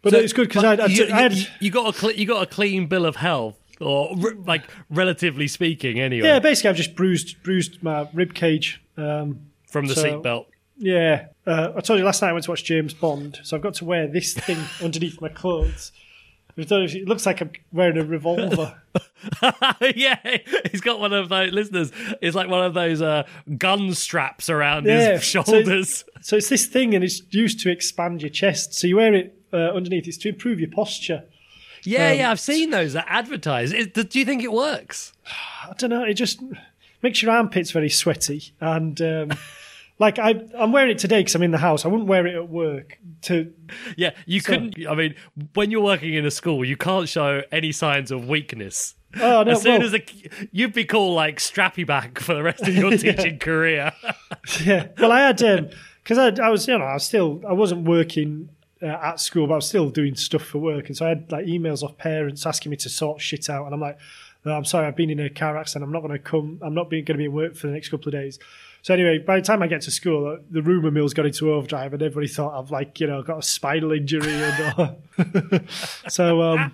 but 0.02 0.12
So- 0.14 0.20
it's 0.20 0.34
good 0.34 0.48
because 0.48 0.64
I, 0.64 0.76
I, 0.76 0.86
you, 0.88 1.06
I 1.12 1.22
had. 1.22 1.34
you- 1.60 1.72
got 1.72 1.96
a 1.96 1.98
cle 1.98 2.12
you 2.12 2.26
got 2.26 2.44
a 2.44 2.46
clean 2.46 2.88
bill 2.88 3.06
of 3.06 3.16
health, 3.18 3.58
or 3.80 4.16
re- 4.18 4.34
like 4.46 4.64
relatively 4.90 5.48
speaking, 5.48 6.00
anyway, 6.00 6.28
Yeah, 6.28 6.40
basically, 6.40 6.70
I've 6.72 6.76
just 6.78 6.96
bruised 6.96 7.42
bruised 7.44 7.82
my 7.84 8.08
rib 8.14 8.34
cage. 8.34 8.82
Um, 8.98 9.42
from 9.70 9.86
the 9.88 9.96
so- 9.96 10.04
seatbelt. 10.22 10.46
Yeah, 10.84 11.28
uh, 11.46 11.74
I 11.78 11.82
told 11.82 12.00
you 12.00 12.06
last 12.06 12.24
night 12.24 12.30
I 12.30 12.34
went 12.34 12.46
to 12.46 12.52
watch 12.52 12.64
James 12.64 12.94
Bond, 12.96 13.40
so 13.44 13.56
I've 13.56 13.62
got 13.62 13.76
to 13.76 13.86
wear 13.86 14.08
this 14.08 14.34
thing 14.34 14.58
underneath 14.84 15.22
my 15.22 15.30
clothes. 15.30 15.92
I 16.58 16.64
don't 16.64 16.80
know 16.80 16.86
if 16.86 16.96
It 16.96 17.08
looks 17.08 17.26
like 17.26 17.40
I'm 17.40 17.52
wearing 17.72 17.98
a 17.98 18.04
revolver. 18.04 18.82
yeah, 19.96 20.18
he's 20.72 20.82
got 20.82 21.00
one 21.00 21.14
of 21.14 21.30
those 21.30 21.52
listeners. 21.54 21.92
It's 22.22 22.36
like 22.36 22.50
one 22.50 22.64
of 22.66 22.74
those 22.74 23.02
uh, 23.02 23.24
gun 23.58 23.94
straps 23.94 24.50
around 24.50 24.86
Yeah, 24.86 25.14
his 25.14 25.26
so- 25.28 25.44
shoulders. 25.44 26.04
so 26.22 26.36
it's 26.38 26.50
this 26.50 26.66
thing, 26.66 26.94
and 26.96 27.04
it's 27.04 27.22
used 27.30 27.60
to 27.62 27.70
expand 27.72 28.22
your 28.22 28.30
chest. 28.30 28.74
So 28.74 28.88
you 28.88 28.98
wear 28.98 29.14
it 29.14 29.36
uh, 29.54 29.58
underneath. 29.58 30.08
It's 30.08 30.18
to 30.18 30.30
improve 30.30 30.60
your 30.60 30.70
posture. 30.70 31.24
yeah, 31.84 32.12
um, 32.12 32.18
yeah, 32.18 32.32
I've 32.32 32.40
seen 32.40 32.70
those 32.70 32.94
that 32.94 33.06
advertise. 33.08 33.72
It, 33.72 33.94
do 33.94 34.20
you 34.20 34.26
think 34.26 34.44
it 34.44 34.52
works? 34.52 35.14
I 35.64 35.74
don't 35.78 35.90
know. 35.90 36.04
It 36.04 36.16
just 36.16 36.42
makes 37.02 37.22
your 37.22 37.32
armpits 37.32 37.72
very 37.72 37.90
sweaty, 37.90 38.54
and 38.60 39.02
um, 39.02 39.32
like 40.00 40.20
I, 40.20 40.42
I'm 40.58 40.72
wearing 40.72 40.92
it 40.92 41.00
today 41.00 41.22
because 41.22 41.36
I'm 41.36 41.44
in 41.44 41.52
the 41.52 41.58
house. 41.58 41.86
I 41.86 41.88
wouldn't 41.88 42.10
wear 42.10 42.26
it 42.28 42.36
at 42.36 42.50
work. 42.50 42.98
To 43.24 43.54
Yeah, 43.96 44.12
you 44.26 44.42
couldn't. 44.42 44.76
I 44.88 44.96
mean, 44.96 45.16
when 45.54 45.72
you're 45.72 45.82
working 45.82 46.14
in 46.14 46.26
a 46.26 46.32
school, 46.32 46.66
you 46.66 46.76
can't 46.78 47.08
show 47.08 47.44
any 47.52 47.72
signs 47.72 48.12
of 48.12 48.28
weakness. 48.28 48.96
oh 49.20 49.44
no, 49.44 49.52
As 49.52 49.62
soon 49.62 49.80
well, 49.80 49.88
as 49.88 49.94
a, 49.94 50.04
you'd 50.52 50.74
be 50.74 50.86
called 50.86 51.16
like 51.16 51.38
strappy 51.38 51.86
back 51.86 52.20
for 52.20 52.34
the 52.34 52.44
rest 52.44 52.68
of 52.68 52.74
your 52.76 52.92
teaching 52.98 53.40
career. 53.40 53.92
yeah. 54.64 54.88
Well, 54.98 55.12
I 55.12 55.22
had 55.22 55.74
because 56.04 56.18
I, 56.18 56.46
I 56.46 56.50
was 56.50 56.68
you 56.68 56.78
know 56.78 56.86
I 56.86 56.94
was 56.94 57.04
still 57.04 57.42
I 57.48 57.54
wasn't 57.54 57.88
working 57.88 58.50
uh, 58.82 58.88
at 58.88 59.20
school, 59.20 59.48
but 59.48 59.54
I 59.54 59.56
was 59.58 59.68
still 59.68 59.90
doing 59.90 60.16
stuff 60.16 60.44
for 60.44 60.60
work, 60.60 60.88
and 60.88 60.98
so 60.98 61.06
I 61.06 61.10
had 61.10 61.32
like 61.32 61.46
emails 61.46 61.84
off 61.84 61.98
parents 61.98 62.46
asking 62.46 62.70
me 62.70 62.78
to 62.78 62.90
sort 62.90 63.22
shit 63.22 63.50
out, 63.50 63.66
and 63.66 63.74
I'm 63.74 63.82
like, 63.82 63.98
no, 64.46 64.54
I'm 64.54 64.66
sorry, 64.66 64.88
I've 64.88 64.96
been 64.96 65.10
in 65.10 65.20
a 65.20 65.30
car 65.30 65.58
accident. 65.58 65.86
I'm 65.86 65.92
not 65.92 66.02
going 66.02 66.14
to 66.14 66.20
come. 66.20 66.60
I'm 66.62 66.74
not 66.74 66.90
going 66.90 67.06
to 67.06 67.14
be 67.14 67.26
in 67.26 67.32
work 67.32 67.56
for 67.56 67.68
the 67.68 67.74
next 67.74 67.90
couple 67.90 68.08
of 68.08 68.14
days. 68.14 68.40
So 68.82 68.94
anyway, 68.96 69.20
by 69.20 69.36
the 69.36 69.44
time 69.44 69.62
I 69.62 69.68
get 69.68 69.82
to 69.84 69.92
school, 69.92 70.28
uh, 70.28 70.38
the 70.50 70.64
rumor 70.64 70.90
mill's 70.90 71.14
got 71.14 71.28
into 71.28 71.52
overdrive, 71.54 71.94
and 71.94 72.02
everybody 72.02 72.28
thought 72.28 72.60
I've 72.60 72.72
like 72.72 73.00
you 73.00 73.08
know 73.08 73.22
got 73.22 73.40
a 73.40 73.44
spinal 73.44 73.92
injury, 73.92 74.34
and 74.34 74.80
uh, 74.80 75.60
so 76.10 76.42
um, 76.42 76.74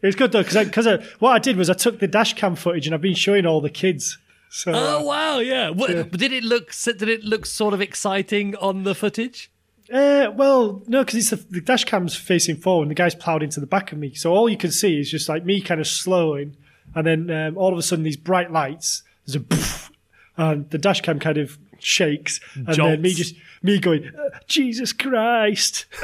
it 0.00 0.06
was 0.06 0.16
good 0.16 0.32
though 0.32 0.42
because 0.42 0.66
because 0.66 1.04
what 1.18 1.32
I 1.32 1.38
did 1.38 1.58
was 1.58 1.68
I 1.68 1.74
took 1.74 1.98
the 1.98 2.08
dash 2.08 2.34
cam 2.34 2.56
footage 2.56 2.86
and 2.86 2.94
I've 2.94 3.02
been 3.02 3.14
showing 3.14 3.44
all 3.44 3.60
the 3.60 3.70
kids. 3.70 4.18
So 4.48 4.72
uh, 4.72 4.76
oh 4.76 5.04
wow, 5.04 5.38
yeah. 5.40 5.68
What, 5.68 6.12
Did 6.12 6.32
it 6.32 6.44
look? 6.44 6.72
Did 6.84 7.02
it 7.02 7.24
look 7.24 7.44
sort 7.44 7.74
of 7.74 7.82
exciting 7.82 8.56
on 8.56 8.84
the 8.84 8.94
footage? 8.94 9.50
Uh, 9.92 10.30
well, 10.34 10.82
no, 10.86 11.04
because 11.04 11.14
it's 11.14 11.30
the, 11.30 11.36
the 11.50 11.60
dash 11.60 11.84
cam's 11.84 12.16
facing 12.16 12.56
forward, 12.56 12.82
and 12.82 12.90
the 12.90 12.94
guy's 12.94 13.14
ploughed 13.14 13.42
into 13.42 13.60
the 13.60 13.66
back 13.66 13.92
of 13.92 13.98
me. 13.98 14.14
So 14.14 14.32
all 14.32 14.48
you 14.48 14.56
can 14.56 14.70
see 14.70 14.98
is 14.98 15.10
just 15.10 15.28
like 15.28 15.44
me 15.44 15.60
kind 15.60 15.80
of 15.80 15.86
slowing, 15.86 16.56
and 16.94 17.06
then 17.06 17.30
um, 17.30 17.56
all 17.56 17.72
of 17.72 17.78
a 17.78 17.82
sudden 17.82 18.04
these 18.04 18.16
bright 18.16 18.50
lights. 18.50 19.02
There's 19.24 19.36
a 19.36 19.40
poof, 19.40 19.90
and 20.36 20.68
the 20.70 20.78
dash 20.78 21.00
cam 21.00 21.18
kind 21.18 21.38
of 21.38 21.58
shakes, 21.78 22.40
and 22.54 22.66
then 22.66 23.02
me 23.02 23.14
just 23.14 23.34
me 23.62 23.78
going, 23.78 24.06
"Uh, 24.06 24.38
Jesus 24.46 24.92
Christ! 24.92 25.86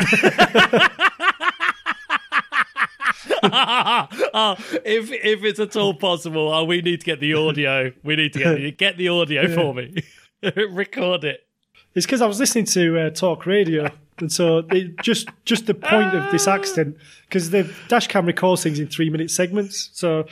oh, 3.43 4.57
if 4.85 5.11
if 5.11 5.45
it's 5.45 5.59
at 5.61 5.77
all 5.77 5.95
possible, 5.95 6.53
oh, 6.53 6.65
we 6.65 6.81
need 6.81 7.01
to 7.01 7.07
get 7.07 7.21
the 7.21 7.35
audio. 7.35 7.93
We 8.03 8.17
need 8.17 8.33
to 8.35 8.39
get 8.39 8.57
the, 8.57 8.71
get 8.71 8.97
the 8.97 9.09
audio 9.09 9.49
for 9.55 9.75
me. 9.75 10.03
Record 10.71 11.25
it. 11.25 11.47
It's 11.95 12.07
because 12.07 12.23
I 12.23 12.27
was 12.27 12.41
listening 12.41 12.65
to 12.67 12.99
uh, 12.99 13.11
talk 13.11 13.45
radio, 13.45 13.91
and 14.19 14.33
so 14.33 14.59
it, 14.71 14.97
just 15.03 15.29
just 15.45 15.67
the 15.67 15.75
point 15.75 16.15
of 16.15 16.31
this 16.33 16.49
accident 16.49 16.97
because 17.29 17.51
the 17.51 17.71
dash 17.89 18.07
cam 18.09 18.27
records 18.27 18.63
things 18.63 18.79
in 18.79 18.87
three 18.87 19.11
minute 19.11 19.31
segments. 19.31 19.91
So 19.93 20.27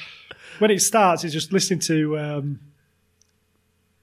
when 0.59 0.71
it 0.71 0.81
starts, 0.81 1.25
it's 1.25 1.35
just 1.35 1.53
listening 1.53 1.81
to 1.81 2.19
um, 2.19 2.61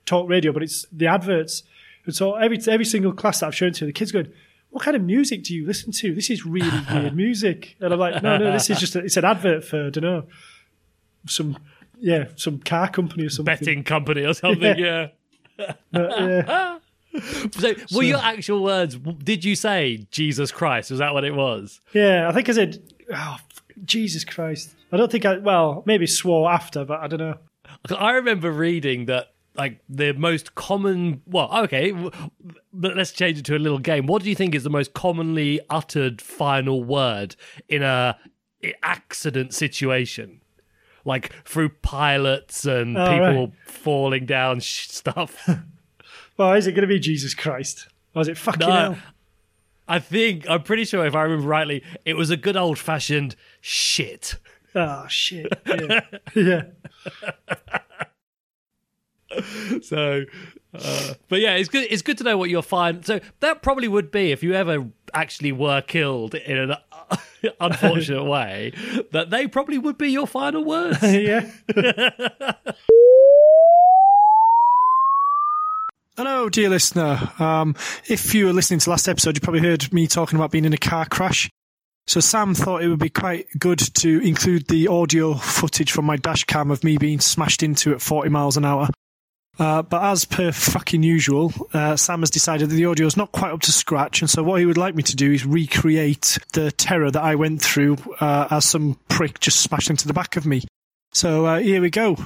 talk 0.05 0.29
radio, 0.29 0.51
but 0.51 0.63
it's 0.63 0.85
the 0.91 1.07
adverts. 1.07 1.63
And 2.05 2.15
so 2.15 2.35
every 2.35 2.59
every 2.67 2.85
single 2.85 3.11
class 3.13 3.39
that 3.39 3.47
I've 3.47 3.55
shown 3.55 3.73
to, 3.73 3.85
the 3.85 3.93
kids 3.93 4.11
going, 4.11 4.31
"What 4.69 4.83
kind 4.83 4.95
of 4.95 5.03
music 5.03 5.43
do 5.43 5.55
you 5.55 5.65
listen 5.65 5.91
to? 5.93 6.13
This 6.13 6.29
is 6.29 6.45
really 6.45 6.69
weird 6.93 7.15
music." 7.15 7.75
And 7.79 7.93
I'm 7.93 7.99
like, 7.99 8.21
"No, 8.23 8.37
no, 8.37 8.51
this 8.51 8.69
is 8.69 8.79
just 8.79 8.95
a, 8.95 8.99
it's 8.99 9.17
an 9.17 9.25
advert 9.25 9.63
for 9.63 9.87
I 9.87 9.89
don't 9.89 10.03
know 10.03 10.23
some 11.27 11.57
yeah 11.99 12.27
some 12.35 12.59
car 12.59 12.87
company 12.89 13.25
or 13.25 13.29
something." 13.29 13.55
Betting 13.57 13.83
company 13.83 14.23
or 14.23 14.33
something. 14.33 14.77
Yeah. 14.77 15.07
But, 15.91 16.11
yeah. 16.19 16.77
So, 17.51 17.73
were 17.95 18.03
your 18.03 18.19
actual 18.19 18.63
words? 18.63 18.95
Did 18.95 19.43
you 19.45 19.55
say 19.55 20.07
Jesus 20.11 20.51
Christ? 20.51 20.91
Was 20.91 20.99
that 20.99 21.13
what 21.13 21.23
it 21.23 21.33
was? 21.35 21.81
Yeah, 21.93 22.27
I 22.29 22.31
think 22.33 22.49
I 22.49 22.51
said, 22.53 22.81
oh, 23.13 23.37
Jesus 23.85 24.23
Christ. 24.23 24.75
I 24.91 24.97
don't 24.97 25.11
think 25.11 25.25
I, 25.25 25.37
well, 25.37 25.83
maybe 25.85 26.05
swore 26.07 26.51
after, 26.51 26.85
but 26.85 26.99
I 26.99 27.07
don't 27.07 27.19
know. 27.19 27.35
I 27.95 28.11
remember 28.13 28.51
reading 28.51 29.05
that 29.05 29.33
like 29.55 29.79
the 29.89 30.13
most 30.13 30.53
common 30.55 31.21
well 31.25 31.49
okay 31.63 31.91
but 32.71 32.95
let's 32.95 33.11
change 33.11 33.39
it 33.39 33.45
to 33.45 33.55
a 33.55 33.57
little 33.57 33.79
game 33.79 34.05
what 34.05 34.21
do 34.21 34.29
you 34.29 34.35
think 34.35 34.53
is 34.53 34.63
the 34.63 34.69
most 34.69 34.93
commonly 34.93 35.59
uttered 35.71 36.21
final 36.21 36.83
word 36.83 37.35
in 37.67 37.81
a 37.81 38.15
accident 38.83 39.53
situation 39.55 40.41
like 41.05 41.31
through 41.43 41.69
pilots 41.81 42.65
and 42.65 42.95
Oh, 42.97 43.05
people 43.05 43.47
right. 43.47 43.53
falling 43.65 44.25
down 44.27 44.59
sh- 44.59 44.87
stuff 44.89 45.49
Well, 46.37 46.53
is 46.53 46.67
it 46.67 46.71
going 46.73 46.81
to 46.83 46.87
be 46.87 46.99
Jesus 46.99 47.33
Christ? 47.33 47.87
Or 48.15 48.21
is 48.21 48.27
it 48.27 48.37
fucking 48.37 48.67
No. 48.67 48.71
hell? 48.73 48.97
i 49.89 49.99
think 49.99 50.45
i'm 50.49 50.61
pretty 50.63 50.83
sure 50.83 51.05
if 51.05 51.15
i 51.15 51.21
remember 51.21 51.47
rightly 51.47 51.81
it 52.03 52.13
was 52.15 52.29
a 52.29 52.35
good 52.35 52.57
old 52.57 52.77
fashioned 52.77 53.35
shit 53.61 54.35
Oh, 54.75 55.05
shit. 55.07 55.47
Yeah. 55.65 56.01
yeah. 56.35 56.63
so 59.81 60.23
uh, 60.73 61.13
but 61.29 61.39
yeah 61.39 61.55
it's 61.55 61.69
good 61.69 61.87
it's 61.89 62.01
good 62.01 62.17
to 62.17 62.23
know 62.25 62.37
what 62.37 62.49
you'll 62.49 62.61
find. 62.61 63.05
so 63.05 63.19
that 63.39 63.61
probably 63.61 63.87
would 63.87 64.11
be 64.11 64.31
if 64.31 64.43
you 64.43 64.53
ever 64.53 64.87
actually 65.13 65.51
were 65.53 65.81
killed 65.81 66.35
in 66.35 66.57
an 66.57 66.75
unfortunate 67.61 68.23
way 68.25 68.73
that 69.11 69.29
they 69.29 69.47
probably 69.47 69.77
would 69.77 69.97
be 69.97 70.09
your 70.09 70.27
final 70.27 70.63
words 70.65 71.01
yeah. 71.01 71.49
Hello, 76.17 76.49
dear 76.49 76.69
listener. 76.69 77.31
Um, 77.37 77.75
if 78.07 78.33
you 78.33 78.47
were 78.47 78.53
listening 78.53 78.79
to 78.79 78.89
last 78.89 79.07
episode, 79.07 79.35
you 79.35 79.41
probably 79.41 79.61
heard 79.61 79.93
me 79.93 80.07
talking 80.07 80.35
about 80.35 80.49
being 80.49 80.65
in 80.65 80.73
a 80.73 80.77
car 80.77 81.05
crash. 81.05 81.47
So 82.07 82.19
Sam 82.21 82.55
thought 82.55 82.81
it 82.81 82.87
would 82.87 82.97
be 82.97 83.11
quite 83.11 83.45
good 83.59 83.77
to 83.97 84.19
include 84.27 84.67
the 84.67 84.87
audio 84.87 85.35
footage 85.35 85.91
from 85.91 86.05
my 86.05 86.15
dash 86.15 86.43
cam 86.45 86.71
of 86.71 86.83
me 86.83 86.97
being 86.97 87.19
smashed 87.19 87.61
into 87.61 87.93
at 87.93 88.01
40 88.01 88.29
miles 88.29 88.57
an 88.57 88.65
hour. 88.65 88.89
Uh, 89.59 89.83
but 89.83 90.01
as 90.01 90.25
per 90.25 90.51
fucking 90.51 91.03
usual, 91.03 91.53
uh, 91.71 91.95
Sam 91.95 92.21
has 92.21 92.31
decided 92.31 92.71
that 92.71 92.75
the 92.75 92.85
audio 92.85 93.05
is 93.05 93.15
not 93.15 93.31
quite 93.31 93.51
up 93.51 93.61
to 93.61 93.71
scratch, 93.71 94.21
and 94.21 94.29
so 94.29 94.41
what 94.41 94.59
he 94.59 94.65
would 94.65 94.75
like 94.75 94.95
me 94.95 95.03
to 95.03 95.15
do 95.15 95.31
is 95.31 95.45
recreate 95.45 96.39
the 96.53 96.71
terror 96.71 97.11
that 97.11 97.23
I 97.23 97.35
went 97.35 97.61
through 97.61 97.97
uh, 98.19 98.47
as 98.49 98.65
some 98.65 98.97
prick 99.07 99.39
just 99.39 99.59
smashed 99.59 99.91
into 99.91 100.07
the 100.07 100.13
back 100.13 100.35
of 100.35 100.47
me. 100.47 100.63
So 101.13 101.45
uh, 101.45 101.59
here 101.59 101.79
we 101.79 101.91
go. 101.91 102.17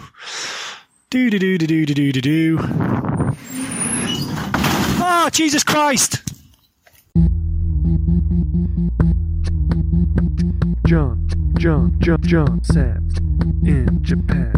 Do 1.09 1.29
do 1.29 1.37
do 1.37 1.57
do 1.57 1.67
do 1.67 1.93
do 1.93 2.11
do 2.13 2.21
do. 2.21 3.10
Ah, 5.23 5.29
Jesus 5.29 5.63
Christ! 5.63 6.23
John, 10.87 11.29
John, 11.59 11.95
John, 11.99 12.17
John 12.23 12.63
Sam's 12.63 13.19
in 13.63 14.01
Japan. 14.01 14.51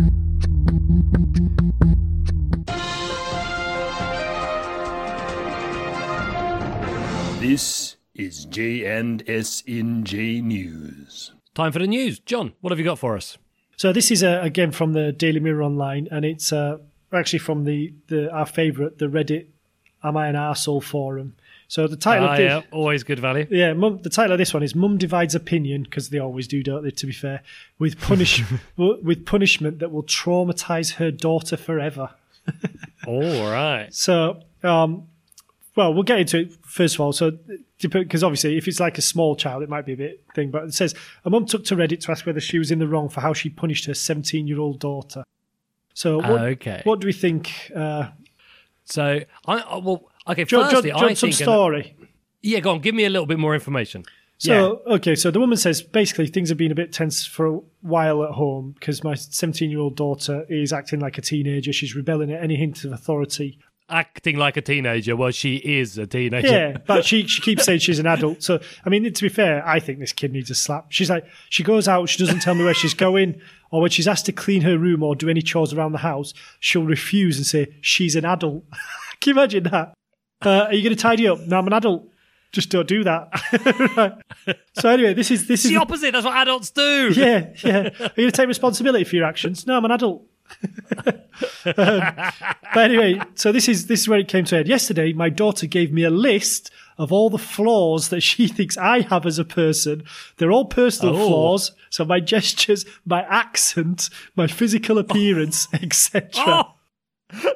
This 7.42 7.98
is 8.16 8.46
J&S 8.46 9.64
in 9.68 10.06
J 10.06 10.40
News. 10.40 11.34
time 11.54 11.74
for 11.74 11.80
the 11.80 11.88
news 11.88 12.20
john 12.20 12.54
what 12.62 12.72
have 12.72 12.80
you 12.80 12.86
got 12.86 12.98
for 12.98 13.18
us 13.18 13.38
So 13.76 13.92
this 13.92 14.12
is 14.12 14.24
uh, 14.24 14.40
again 14.42 14.72
from 14.72 14.94
the 14.94 15.12
Daily 15.12 15.42
Mirror 15.42 15.64
online, 15.64 16.08
and 16.10 16.24
it's 16.24 16.54
uh, 16.54 16.78
actually 17.12 17.40
from 17.40 17.66
the, 17.66 17.94
the 18.08 18.32
our 18.32 18.46
favourite, 18.46 18.98
the 19.00 19.08
Reddit 19.08 19.48
"Am 20.04 20.18
I 20.18 20.28
an 20.28 20.36
Arsehole 20.36 20.84
forum." 20.84 21.36
So 21.68 21.88
the 21.88 21.96
title 21.98 22.28
Ah, 22.28 22.32
of 22.34 22.38
this, 22.38 22.50
yeah 22.52 22.62
always 22.72 23.04
good 23.04 23.20
value 23.20 23.48
yeah, 23.50 23.74
mum, 23.74 24.00
the 24.04 24.10
title 24.10 24.34
of 24.34 24.38
this 24.38 24.54
one 24.54 24.62
is 24.64 24.76
"Mum 24.76 24.98
divides 24.98 25.34
opinion" 25.34 25.84
because 25.84 26.10
they 26.10 26.20
always 26.20 26.48
do, 26.48 26.62
don't 26.62 26.84
they? 26.84 26.92
To 26.92 27.06
be 27.08 27.14
fair, 27.14 27.42
with 27.80 28.00
punish 28.00 28.44
with 28.78 29.26
punishment 29.26 29.80
that 29.80 29.92
will 29.92 30.04
traumatise 30.04 30.96
her 30.96 31.10
daughter 31.10 31.58
forever. 31.58 32.12
all 33.08 33.50
right 33.50 33.88
So, 33.94 34.42
um, 34.64 35.08
well, 35.76 35.94
we'll 35.94 36.04
get 36.04 36.20
into 36.20 36.40
it 36.40 36.54
first 36.66 36.96
of 36.96 37.02
all. 37.02 37.14
So, 37.14 37.32
because 37.82 38.24
obviously, 38.24 38.58
if 38.58 38.68
it's 38.68 38.80
like 38.80 38.98
a 38.98 39.02
small 39.02 39.36
child, 39.36 39.64
it 39.64 39.70
might 39.70 39.86
be 39.86 39.94
a 39.94 39.98
bit 39.98 40.24
thing. 40.36 40.52
But 40.52 40.64
it 40.66 40.74
says 40.74 40.94
a 41.26 41.30
mum 41.30 41.46
took 41.46 41.64
to 41.66 41.76
Reddit 41.76 42.02
to 42.02 42.12
ask 42.12 42.26
whether 42.26 42.40
she 42.42 42.60
was 42.60 42.70
in 42.72 42.80
the 42.80 42.88
wrong 42.88 43.10
for 43.10 43.22
how 43.22 43.34
she 43.34 43.50
punished 43.50 43.86
her 43.86 43.94
17 43.94 44.48
year 44.48 44.60
old 44.60 44.80
daughter. 44.80 45.24
So, 45.96 46.18
what, 46.18 46.42
Okay. 46.42 46.82
what 46.84 47.00
do 47.00 47.08
we 47.08 47.14
think? 47.14 47.72
Uh, 47.76 48.10
so 48.86 49.20
i 49.48 49.54
I- 49.58 49.78
well 49.78 50.10
okay 50.28 50.46
John, 50.46 50.70
firstly 50.70 50.92
John, 50.92 51.04
i 51.06 51.14
some 51.14 51.30
think 51.30 51.42
an- 51.42 51.46
story. 51.46 51.96
yeah 52.42 52.60
go 52.60 52.72
on 52.72 52.80
give 52.80 52.96
me 52.96 53.06
a 53.06 53.10
little 53.10 53.26
bit 53.28 53.40
more 53.40 53.54
information 53.54 54.04
So, 54.40 54.82
okay, 54.98 55.16
so 55.16 55.32
the 55.32 55.40
woman 55.40 55.56
says 55.58 55.82
basically 55.82 56.28
things 56.28 56.50
have 56.50 56.58
been 56.58 56.72
a 56.72 56.76
bit 56.76 56.92
tense 56.92 57.26
for 57.26 57.46
a 57.48 57.60
while 57.82 58.26
at 58.26 58.32
home 58.32 58.74
because 58.78 59.02
my 59.02 59.14
17 59.14 59.70
year 59.70 59.80
old 59.80 59.96
daughter 59.96 60.46
is 60.50 60.74
acting 60.74 61.00
like 61.00 61.18
a 61.18 61.22
teenager. 61.22 61.72
She's 61.72 61.96
rebelling 61.96 62.30
at 62.30 62.44
any 62.44 62.58
hint 62.58 62.84
of 62.84 62.92
authority. 62.92 63.58
Acting 63.90 64.38
like 64.38 64.56
a 64.58 64.62
teenager 64.62 65.16
well 65.16 65.30
she 65.32 65.58
is 65.58 65.98
a 65.98 66.08
teenager 66.08 66.48
Yeah, 66.48 66.78
but 66.88 67.06
she 67.06 67.28
she 67.28 67.42
keeps 67.42 67.66
saying 67.66 67.80
she's 67.80 68.00
an 68.00 68.08
adult. 68.08 68.42
So 68.42 68.60
I 68.86 68.90
mean, 68.90 69.12
to 69.12 69.22
be 69.24 69.30
fair, 69.30 69.66
I 69.68 69.80
think 69.80 70.00
this 70.00 70.14
kid 70.14 70.32
needs 70.32 70.50
a 70.50 70.56
slap. 70.56 70.88
She's 70.90 71.10
like, 71.10 71.26
she 71.50 71.64
goes 71.64 71.88
out, 71.88 72.08
she 72.10 72.18
doesn't 72.18 72.40
tell 72.42 72.56
me 72.56 72.64
where 72.64 72.74
she's 72.74 72.94
going, 72.94 73.40
or 73.72 73.82
when 73.82 73.92
she's 73.92 74.08
asked 74.08 74.26
to 74.28 74.32
clean 74.32 74.62
her 74.62 74.78
room 74.78 75.04
or 75.04 75.16
do 75.16 75.30
any 75.30 75.42
chores 75.42 75.74
around 75.74 75.92
the 75.92 75.98
house, 76.00 76.34
she'll 76.60 76.84
refuse 76.86 77.38
and 77.38 77.46
say 77.46 77.76
she's 77.82 78.16
an 78.16 78.26
adult. 78.26 78.64
Can 79.22 79.36
you 79.36 79.40
imagine 79.42 79.64
that? 79.64 79.94
Uh, 80.46 80.66
are 80.68 80.74
you 80.74 80.84
going 80.84 80.96
to 80.96 81.02
tidy 81.02 81.28
up? 81.28 81.40
No, 81.42 81.58
I'm 81.60 81.68
an 81.68 81.74
adult. 81.74 82.10
Just 82.52 82.70
don't 82.70 82.88
do 82.88 83.04
that. 83.04 83.30
Right. 84.46 84.58
So 84.78 84.90
anyway, 84.90 85.14
this 85.14 85.32
is 85.32 85.48
this 85.48 85.62
it's 85.62 85.66
is 85.66 85.72
the 85.72 85.76
the- 85.78 85.82
opposite 85.82 86.12
that's 86.12 86.26
what 86.26 86.36
adults 86.36 86.72
do 86.72 87.12
yeah, 87.16 87.54
yeah. 87.64 87.78
Are 87.78 87.84
you 87.86 88.24
going 88.24 88.32
to 88.32 88.32
take 88.32 88.48
responsibility 88.48 89.04
for 89.06 89.16
your 89.16 89.26
actions? 89.26 89.66
No, 89.66 89.78
I'm 89.78 89.86
an 89.86 89.92
adult. 89.92 90.26
Um, 91.66 91.74
but 92.74 92.92
anyway, 92.92 93.22
so 93.36 93.52
this 93.52 93.68
is 93.68 93.88
this 93.88 94.02
is 94.02 94.08
where 94.10 94.20
it 94.20 94.28
came 94.28 94.46
to 94.46 94.56
head. 94.56 94.68
Yesterday, 94.68 95.14
my 95.14 95.30
daughter 95.30 95.66
gave 95.68 95.92
me 95.92 96.04
a 96.04 96.10
list 96.10 96.72
of 96.98 97.12
all 97.12 97.30
the 97.30 97.38
flaws 97.38 98.10
that 98.10 98.22
she 98.22 98.48
thinks 98.58 98.78
I 98.78 99.02
have 99.02 99.26
as 99.26 99.40
a 99.40 99.46
person. 99.46 100.04
They're 100.38 100.52
all 100.52 100.66
personal 100.66 101.16
Oh. 101.18 101.28
flaws. 101.28 101.72
So 101.90 102.06
my 102.06 102.20
gestures, 102.20 102.86
my 103.06 103.24
accent, 103.24 104.10
my 104.36 104.48
physical 104.48 104.98
appearance, 104.98 105.68
etc. 105.74 106.30
Oh, 106.38 106.74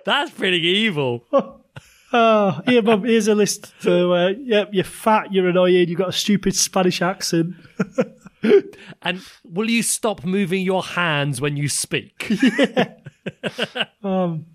that's 0.06 0.32
pretty 0.32 0.62
evil. 0.62 1.26
Oh, 2.14 2.62
here, 2.66 2.82
mum, 2.82 3.04
here's 3.04 3.28
a 3.28 3.36
list. 3.36 3.74
So, 3.82 4.14
uh, 4.14 4.30
yep, 4.30 4.70
you're 4.72 4.86
fat, 4.86 5.34
you're 5.34 5.50
annoying, 5.50 5.90
you've 5.90 5.98
got 5.98 6.08
a 6.08 6.14
stupid 6.14 6.56
Spanish 6.56 7.02
accent. 7.02 7.54
And 9.02 9.22
will 9.44 9.70
you 9.70 9.84
stop 9.84 10.24
moving 10.24 10.62
your 10.62 10.84
hands 10.84 11.42
when 11.42 11.58
you 11.58 11.70
speak? 11.70 12.32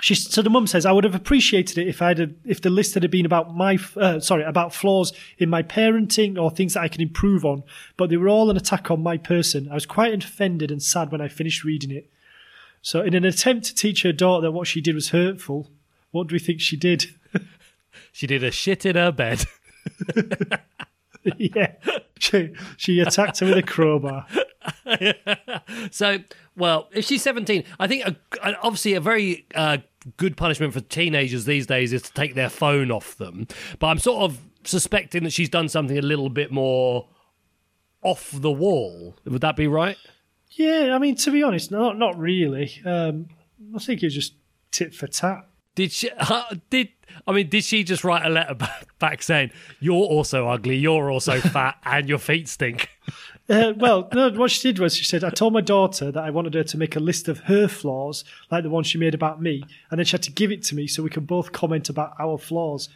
She, 0.00 0.14
so 0.14 0.40
the 0.40 0.50
mum 0.50 0.66
says, 0.66 0.86
I 0.86 0.92
would 0.92 1.04
have 1.04 1.14
appreciated 1.14 1.76
it 1.76 1.86
if 1.86 2.00
I'd 2.00 2.18
have, 2.18 2.32
if 2.44 2.62
the 2.62 2.70
list 2.70 2.94
had 2.94 3.08
been 3.10 3.26
about 3.26 3.54
my 3.54 3.78
uh, 3.96 4.18
sorry 4.20 4.44
about 4.44 4.72
flaws 4.72 5.12
in 5.38 5.50
my 5.50 5.62
parenting 5.62 6.40
or 6.40 6.50
things 6.50 6.74
that 6.74 6.80
I 6.80 6.88
can 6.88 7.02
improve 7.02 7.44
on, 7.44 7.62
but 7.96 8.08
they 8.08 8.16
were 8.16 8.28
all 8.28 8.50
an 8.50 8.56
attack 8.56 8.90
on 8.90 9.02
my 9.02 9.18
person. 9.18 9.68
I 9.70 9.74
was 9.74 9.86
quite 9.86 10.24
offended 10.24 10.70
and 10.70 10.82
sad 10.82 11.12
when 11.12 11.20
I 11.20 11.28
finished 11.28 11.64
reading 11.64 11.90
it. 11.90 12.10
So, 12.82 13.02
in 13.02 13.14
an 13.14 13.26
attempt 13.26 13.66
to 13.66 13.74
teach 13.74 14.02
her 14.02 14.12
daughter 14.12 14.42
that 14.42 14.52
what 14.52 14.66
she 14.66 14.80
did 14.80 14.94
was 14.94 15.10
hurtful, 15.10 15.70
what 16.12 16.28
do 16.28 16.34
we 16.34 16.38
think 16.38 16.60
she 16.60 16.76
did? 16.76 17.06
She 18.12 18.26
did 18.26 18.42
a 18.42 18.50
shit 18.50 18.86
in 18.86 18.96
her 18.96 19.12
bed. 19.12 19.44
yeah, 21.36 21.72
she, 22.18 22.52
she 22.76 23.00
attacked 23.00 23.40
her 23.40 23.46
with 23.46 23.58
a 23.58 23.62
crowbar. 23.62 24.26
So, 25.90 26.18
well, 26.56 26.88
if 26.92 27.04
she's 27.06 27.22
17, 27.22 27.64
I 27.78 27.86
think 27.86 28.04
a, 28.06 28.16
a- 28.42 28.56
obviously 28.62 28.94
a 28.94 29.00
very 29.00 29.46
uh, 29.54 29.78
good 30.16 30.36
punishment 30.36 30.72
for 30.74 30.80
teenagers 30.80 31.44
these 31.46 31.66
days 31.66 31.92
is 31.92 32.02
to 32.02 32.12
take 32.12 32.34
their 32.34 32.50
phone 32.50 32.90
off 32.90 33.16
them. 33.16 33.46
But 33.78 33.86
I'm 33.88 33.98
sort 33.98 34.22
of 34.22 34.38
suspecting 34.64 35.24
that 35.24 35.32
she's 35.32 35.48
done 35.48 35.68
something 35.68 35.96
a 35.96 36.02
little 36.02 36.28
bit 36.28 36.52
more 36.52 37.08
off 38.02 38.30
the 38.34 38.50
wall. 38.50 39.16
Would 39.24 39.40
that 39.40 39.56
be 39.56 39.66
right? 39.66 39.96
Yeah, 40.50 40.94
I 40.94 40.98
mean 40.98 41.14
to 41.16 41.30
be 41.30 41.42
honest, 41.42 41.70
not 41.70 41.96
not 41.96 42.18
really. 42.18 42.80
Um, 42.84 43.28
I 43.74 43.78
think 43.78 44.02
it's 44.02 44.14
just 44.14 44.34
tit 44.70 44.94
for 44.94 45.06
tat. 45.06 45.46
Did 45.74 45.92
she? 45.92 46.10
Uh, 46.18 46.54
did 46.70 46.88
I 47.26 47.32
mean? 47.32 47.48
Did 47.48 47.64
she 47.64 47.82
just 47.84 48.04
write 48.04 48.24
a 48.24 48.28
letter 48.28 48.54
back, 48.64 48.98
back 48.98 49.22
saying 49.22 49.50
you're 49.80 49.94
also 49.94 50.48
ugly, 50.48 50.76
you're 50.76 51.10
also 51.10 51.40
fat, 51.40 51.76
and 51.84 52.08
your 52.08 52.18
feet 52.18 52.48
stink? 52.48 52.88
Uh, 53.48 53.72
well, 53.76 54.08
no, 54.14 54.30
what 54.30 54.50
she 54.52 54.68
did 54.68 54.78
was 54.78 54.94
she 54.94 55.04
said, 55.04 55.24
I 55.24 55.30
told 55.30 55.52
my 55.52 55.60
daughter 55.60 56.12
that 56.12 56.22
I 56.22 56.30
wanted 56.30 56.54
her 56.54 56.62
to 56.62 56.78
make 56.78 56.94
a 56.94 57.00
list 57.00 57.26
of 57.28 57.40
her 57.40 57.66
flaws, 57.66 58.22
like 58.50 58.62
the 58.62 58.70
one 58.70 58.84
she 58.84 58.96
made 58.96 59.12
about 59.14 59.42
me, 59.42 59.64
and 59.90 59.98
then 59.98 60.04
she 60.04 60.12
had 60.12 60.22
to 60.22 60.30
give 60.30 60.52
it 60.52 60.62
to 60.64 60.76
me 60.76 60.86
so 60.86 61.02
we 61.02 61.10
could 61.10 61.26
both 61.26 61.50
comment 61.50 61.88
about 61.88 62.14
our 62.20 62.38
flaws. 62.38 62.88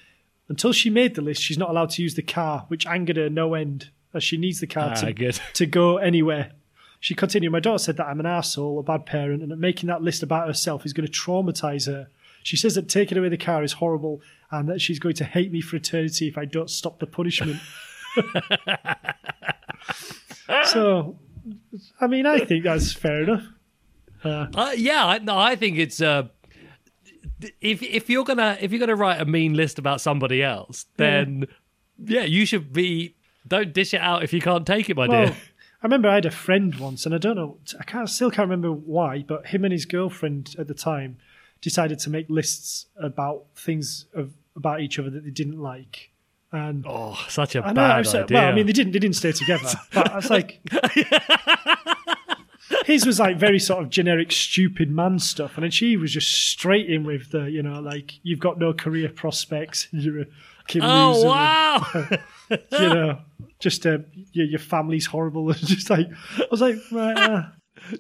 Until 0.48 0.72
she 0.72 0.90
made 0.90 1.16
the 1.16 1.22
list, 1.22 1.42
she's 1.42 1.58
not 1.58 1.70
allowed 1.70 1.90
to 1.90 2.02
use 2.02 2.14
the 2.14 2.22
car, 2.22 2.66
which 2.68 2.86
angered 2.86 3.16
her 3.16 3.28
no 3.28 3.54
end, 3.54 3.90
as 4.12 4.22
she 4.22 4.36
needs 4.36 4.60
the 4.60 4.68
car 4.68 4.90
Ah, 4.92 5.00
to, 5.00 5.12
good. 5.12 5.40
to 5.54 5.66
go 5.66 5.96
anywhere. 5.96 6.52
She 7.00 7.16
continued, 7.16 7.50
My 7.50 7.58
daughter 7.60 7.78
said 7.82 7.96
that 7.96 8.06
I'm 8.06 8.20
an 8.20 8.26
asshole, 8.26 8.78
a 8.78 8.82
bad 8.84 9.06
parent, 9.06 9.42
and 9.42 9.50
that 9.50 9.56
making 9.58 9.88
that 9.88 10.02
list 10.02 10.22
about 10.22 10.46
herself 10.46 10.86
is 10.86 10.92
going 10.92 11.06
to 11.06 11.12
traumatise 11.12 11.86
her. 11.88 12.08
She 12.44 12.58
says 12.58 12.74
that 12.74 12.90
taking 12.90 13.16
away 13.16 13.30
the 13.30 13.38
car 13.38 13.64
is 13.64 13.72
horrible 13.72 14.20
and 14.50 14.68
that 14.68 14.80
she's 14.80 14.98
going 14.98 15.14
to 15.14 15.24
hate 15.24 15.50
me 15.50 15.62
for 15.62 15.76
eternity 15.76 16.28
if 16.28 16.36
I 16.36 16.44
don't 16.44 16.68
stop 16.68 16.98
the 16.98 17.06
punishment. 17.06 17.58
so, 20.64 21.16
I 22.02 22.06
mean, 22.06 22.26
I 22.26 22.40
think 22.40 22.64
that's 22.64 22.92
fair 22.92 23.22
enough. 23.22 23.44
Uh, 24.22 24.72
yeah, 24.76 25.06
I, 25.06 25.18
no, 25.18 25.38
I 25.38 25.56
think 25.56 25.78
it's 25.78 26.02
uh, 26.02 26.28
if 27.62 27.82
if 27.82 28.10
you're 28.10 28.24
gonna 28.24 28.58
if 28.60 28.72
you're 28.72 28.80
gonna 28.80 28.94
write 28.94 29.20
a 29.20 29.24
mean 29.24 29.54
list 29.54 29.78
about 29.78 30.02
somebody 30.02 30.42
else, 30.42 30.86
then 30.96 31.46
yeah, 31.98 32.24
you 32.24 32.46
should 32.46 32.72
be. 32.72 33.16
Don't 33.46 33.74
dish 33.74 33.92
it 33.92 34.00
out 34.00 34.22
if 34.22 34.32
you 34.32 34.40
can't 34.40 34.66
take 34.66 34.88
it, 34.88 34.96
my 34.96 35.06
Well, 35.06 35.26
dear. 35.26 35.36
I 35.82 35.86
remember 35.86 36.08
I 36.08 36.14
had 36.14 36.24
a 36.24 36.30
friend 36.30 36.74
once, 36.76 37.04
and 37.04 37.14
I 37.14 37.18
don't 37.18 37.36
know, 37.36 37.58
I 37.78 37.84
can't, 37.84 38.08
still 38.08 38.30
can't 38.30 38.48
remember 38.48 38.72
why, 38.72 39.22
but 39.22 39.48
him 39.48 39.64
and 39.64 39.72
his 39.72 39.84
girlfriend 39.84 40.56
at 40.58 40.66
the 40.66 40.72
time 40.72 41.18
decided 41.64 41.98
to 41.98 42.10
make 42.10 42.26
lists 42.28 42.86
about 43.00 43.46
things 43.56 44.06
of, 44.14 44.32
about 44.54 44.80
each 44.80 44.98
other 44.98 45.10
that 45.10 45.24
they 45.24 45.30
didn't 45.30 45.58
like. 45.60 46.10
And 46.52 46.84
Oh, 46.86 47.18
such 47.28 47.56
a 47.56 47.64
I 47.64 47.68
know, 47.68 47.74
bad 47.74 48.06
idea. 48.06 48.26
well, 48.30 48.48
I 48.48 48.54
mean, 48.54 48.66
they 48.66 48.72
didn't, 48.72 48.92
they 48.92 49.00
didn't 49.00 49.16
stay 49.16 49.32
together, 49.32 49.68
but 49.92 50.12
I 50.12 50.16
was 50.16 50.30
like, 50.30 50.60
his 52.84 53.04
was 53.06 53.18
like 53.18 53.38
very 53.38 53.58
sort 53.58 53.82
of 53.82 53.90
generic, 53.90 54.30
stupid 54.30 54.90
man 54.90 55.18
stuff, 55.18 55.54
and 55.56 55.64
then 55.64 55.70
she 55.70 55.96
was 55.96 56.12
just 56.12 56.30
straight 56.30 56.88
in 56.88 57.02
with 57.04 57.30
the, 57.32 57.50
you 57.50 57.62
know, 57.62 57.80
like 57.80 58.12
you've 58.22 58.38
got 58.38 58.58
no 58.58 58.72
career 58.72 59.08
prospects, 59.08 59.88
you're 59.92 60.20
a 60.20 60.26
kid 60.68 60.82
oh 60.84 61.12
loser, 61.16 61.28
wow! 61.28 61.86
you 62.78 62.88
know, 62.94 63.18
just 63.58 63.86
uh, 63.86 63.98
your, 64.32 64.46
your 64.46 64.58
family's 64.60 65.06
horrible. 65.06 65.52
just 65.54 65.90
like 65.90 66.08
I 66.38 66.46
was 66.50 66.60
like, 66.60 66.76
right, 66.92 67.16
uh, 67.18 67.42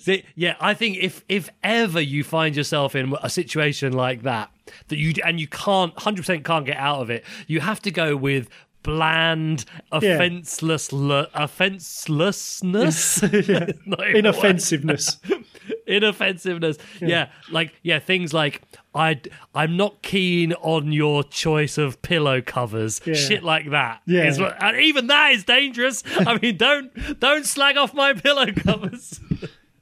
See, 0.00 0.24
yeah, 0.34 0.56
I 0.60 0.74
think 0.74 0.98
if 0.98 1.24
if 1.28 1.48
ever 1.62 2.00
you 2.00 2.24
find 2.24 2.56
yourself 2.56 2.94
in 2.94 3.14
a 3.22 3.30
situation 3.30 3.92
like 3.92 4.22
that 4.22 4.50
that 4.88 4.96
you 4.96 5.14
and 5.24 5.38
you 5.40 5.46
can't 5.48 5.96
hundred 5.98 6.22
percent 6.22 6.44
can't 6.44 6.66
get 6.66 6.76
out 6.76 7.00
of 7.00 7.10
it, 7.10 7.24
you 7.46 7.60
have 7.60 7.80
to 7.82 7.90
go 7.90 8.16
with 8.16 8.48
bland, 8.82 9.64
offenseless, 9.92 10.90
offenselessness, 10.92 13.22
yeah. 13.48 13.66
A 13.98 14.14
inoffensiveness. 14.16 15.18
inoffensiveness. 15.86 16.78
Yeah. 17.00 17.28
like 17.50 17.74
yeah, 17.82 17.98
things 17.98 18.32
like 18.32 18.62
I 18.94 19.20
I'm 19.54 19.76
not 19.76 20.02
keen 20.02 20.52
on 20.54 20.92
your 20.92 21.22
choice 21.24 21.78
of 21.78 22.00
pillow 22.02 22.40
covers. 22.42 23.00
Yeah. 23.04 23.14
Shit 23.14 23.42
like 23.42 23.70
that. 23.70 24.02
Yeah. 24.06 24.28
is 24.28 24.38
what- 24.38 24.62
and 24.62 24.76
even 24.78 25.06
that 25.08 25.32
is 25.32 25.44
dangerous. 25.44 26.02
I 26.18 26.38
mean, 26.38 26.56
don't 26.56 27.18
don't 27.20 27.44
slag 27.46 27.76
off 27.76 27.94
my 27.94 28.12
pillow 28.12 28.46
covers. 28.52 29.20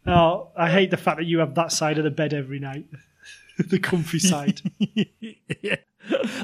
Oh, 0.07 0.51
I 0.57 0.71
hate 0.71 0.91
the 0.91 0.97
fact 0.97 1.19
that 1.19 1.27
you 1.27 1.39
have 1.39 1.55
that 1.55 1.71
side 1.73 1.99
of 1.99 2.05
the 2.05 2.11
bed 2.11 2.35
every 2.35 2.59
night, 2.59 2.87
the 3.59 3.79
comfy 3.79 4.19
side. 4.19 4.61
yeah. 5.63 5.77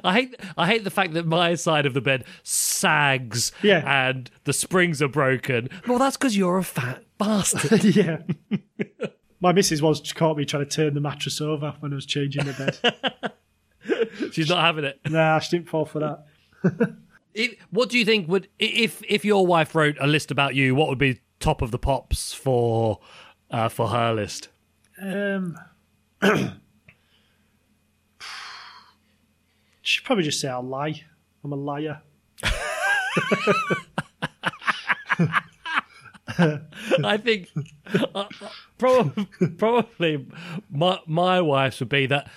I 0.05 0.13
hate 0.15 0.37
I 0.57 0.67
hate 0.69 0.85
the 0.85 0.91
fact 0.91 1.15
that 1.15 1.27
my 1.27 1.57
side 1.57 1.85
of 1.85 1.93
the 1.95 2.01
bed 2.01 2.25
sags 2.45 3.51
Yeah. 3.61 3.83
and 4.09 4.31
the 4.45 4.53
springs 4.53 5.03
are 5.03 5.09
broken. 5.09 5.69
Well, 5.89 5.99
that's 5.99 6.17
because 6.17 6.37
you're 6.37 6.59
a 6.59 6.63
fat 6.65 7.03
bastard. 7.19 7.83
yeah. 7.97 8.19
My 9.41 9.53
missus 9.53 9.83
once 9.83 10.13
caught 10.13 10.37
me 10.37 10.45
trying 10.45 10.65
to 10.65 10.71
turn 10.71 10.95
the 10.95 11.01
mattress 11.01 11.41
over 11.41 11.75
when 11.81 11.93
I 11.93 11.97
was 11.97 12.07
changing 12.07 12.45
the 12.45 12.53
bed. 12.53 14.33
She's 14.33 14.49
not 14.49 14.61
having 14.65 14.85
it. 14.85 15.01
nah, 15.09 15.41
she 15.41 15.57
didn't 15.57 15.69
fall 15.69 15.85
for 15.85 15.99
that. 16.01 16.97
It, 17.35 17.59
what 17.71 17.89
do 17.89 17.99
you 17.99 18.05
think 18.05 18.29
would 18.29 18.49
if 18.59 19.03
if 19.09 19.25
your 19.25 19.47
wife 19.47 19.75
wrote 19.75 19.97
a 20.01 20.07
list 20.07 20.31
about 20.31 20.55
you? 20.55 20.75
What 20.75 20.89
would 20.89 20.99
be 20.99 21.21
top 21.41 21.63
of 21.63 21.71
the 21.73 21.79
pops 21.79 22.33
for 22.33 22.99
uh, 23.51 23.69
for 23.69 23.89
her 23.89 24.15
list? 24.15 24.49
Um, 25.01 25.57
she'd 29.83 30.05
probably 30.05 30.25
just 30.25 30.41
say 30.41 30.49
I 30.49 30.57
lie. 30.57 31.03
I'm 31.45 31.53
a 31.53 31.57
liar. 31.57 32.03
I 37.05 37.17
think 37.17 37.49
uh, 38.15 38.27
probably 38.77 39.27
probably 39.57 40.27
my 40.71 40.99
my 41.07 41.41
wife's 41.41 41.81
would 41.81 41.89
be 41.89 42.07
that. 42.07 42.31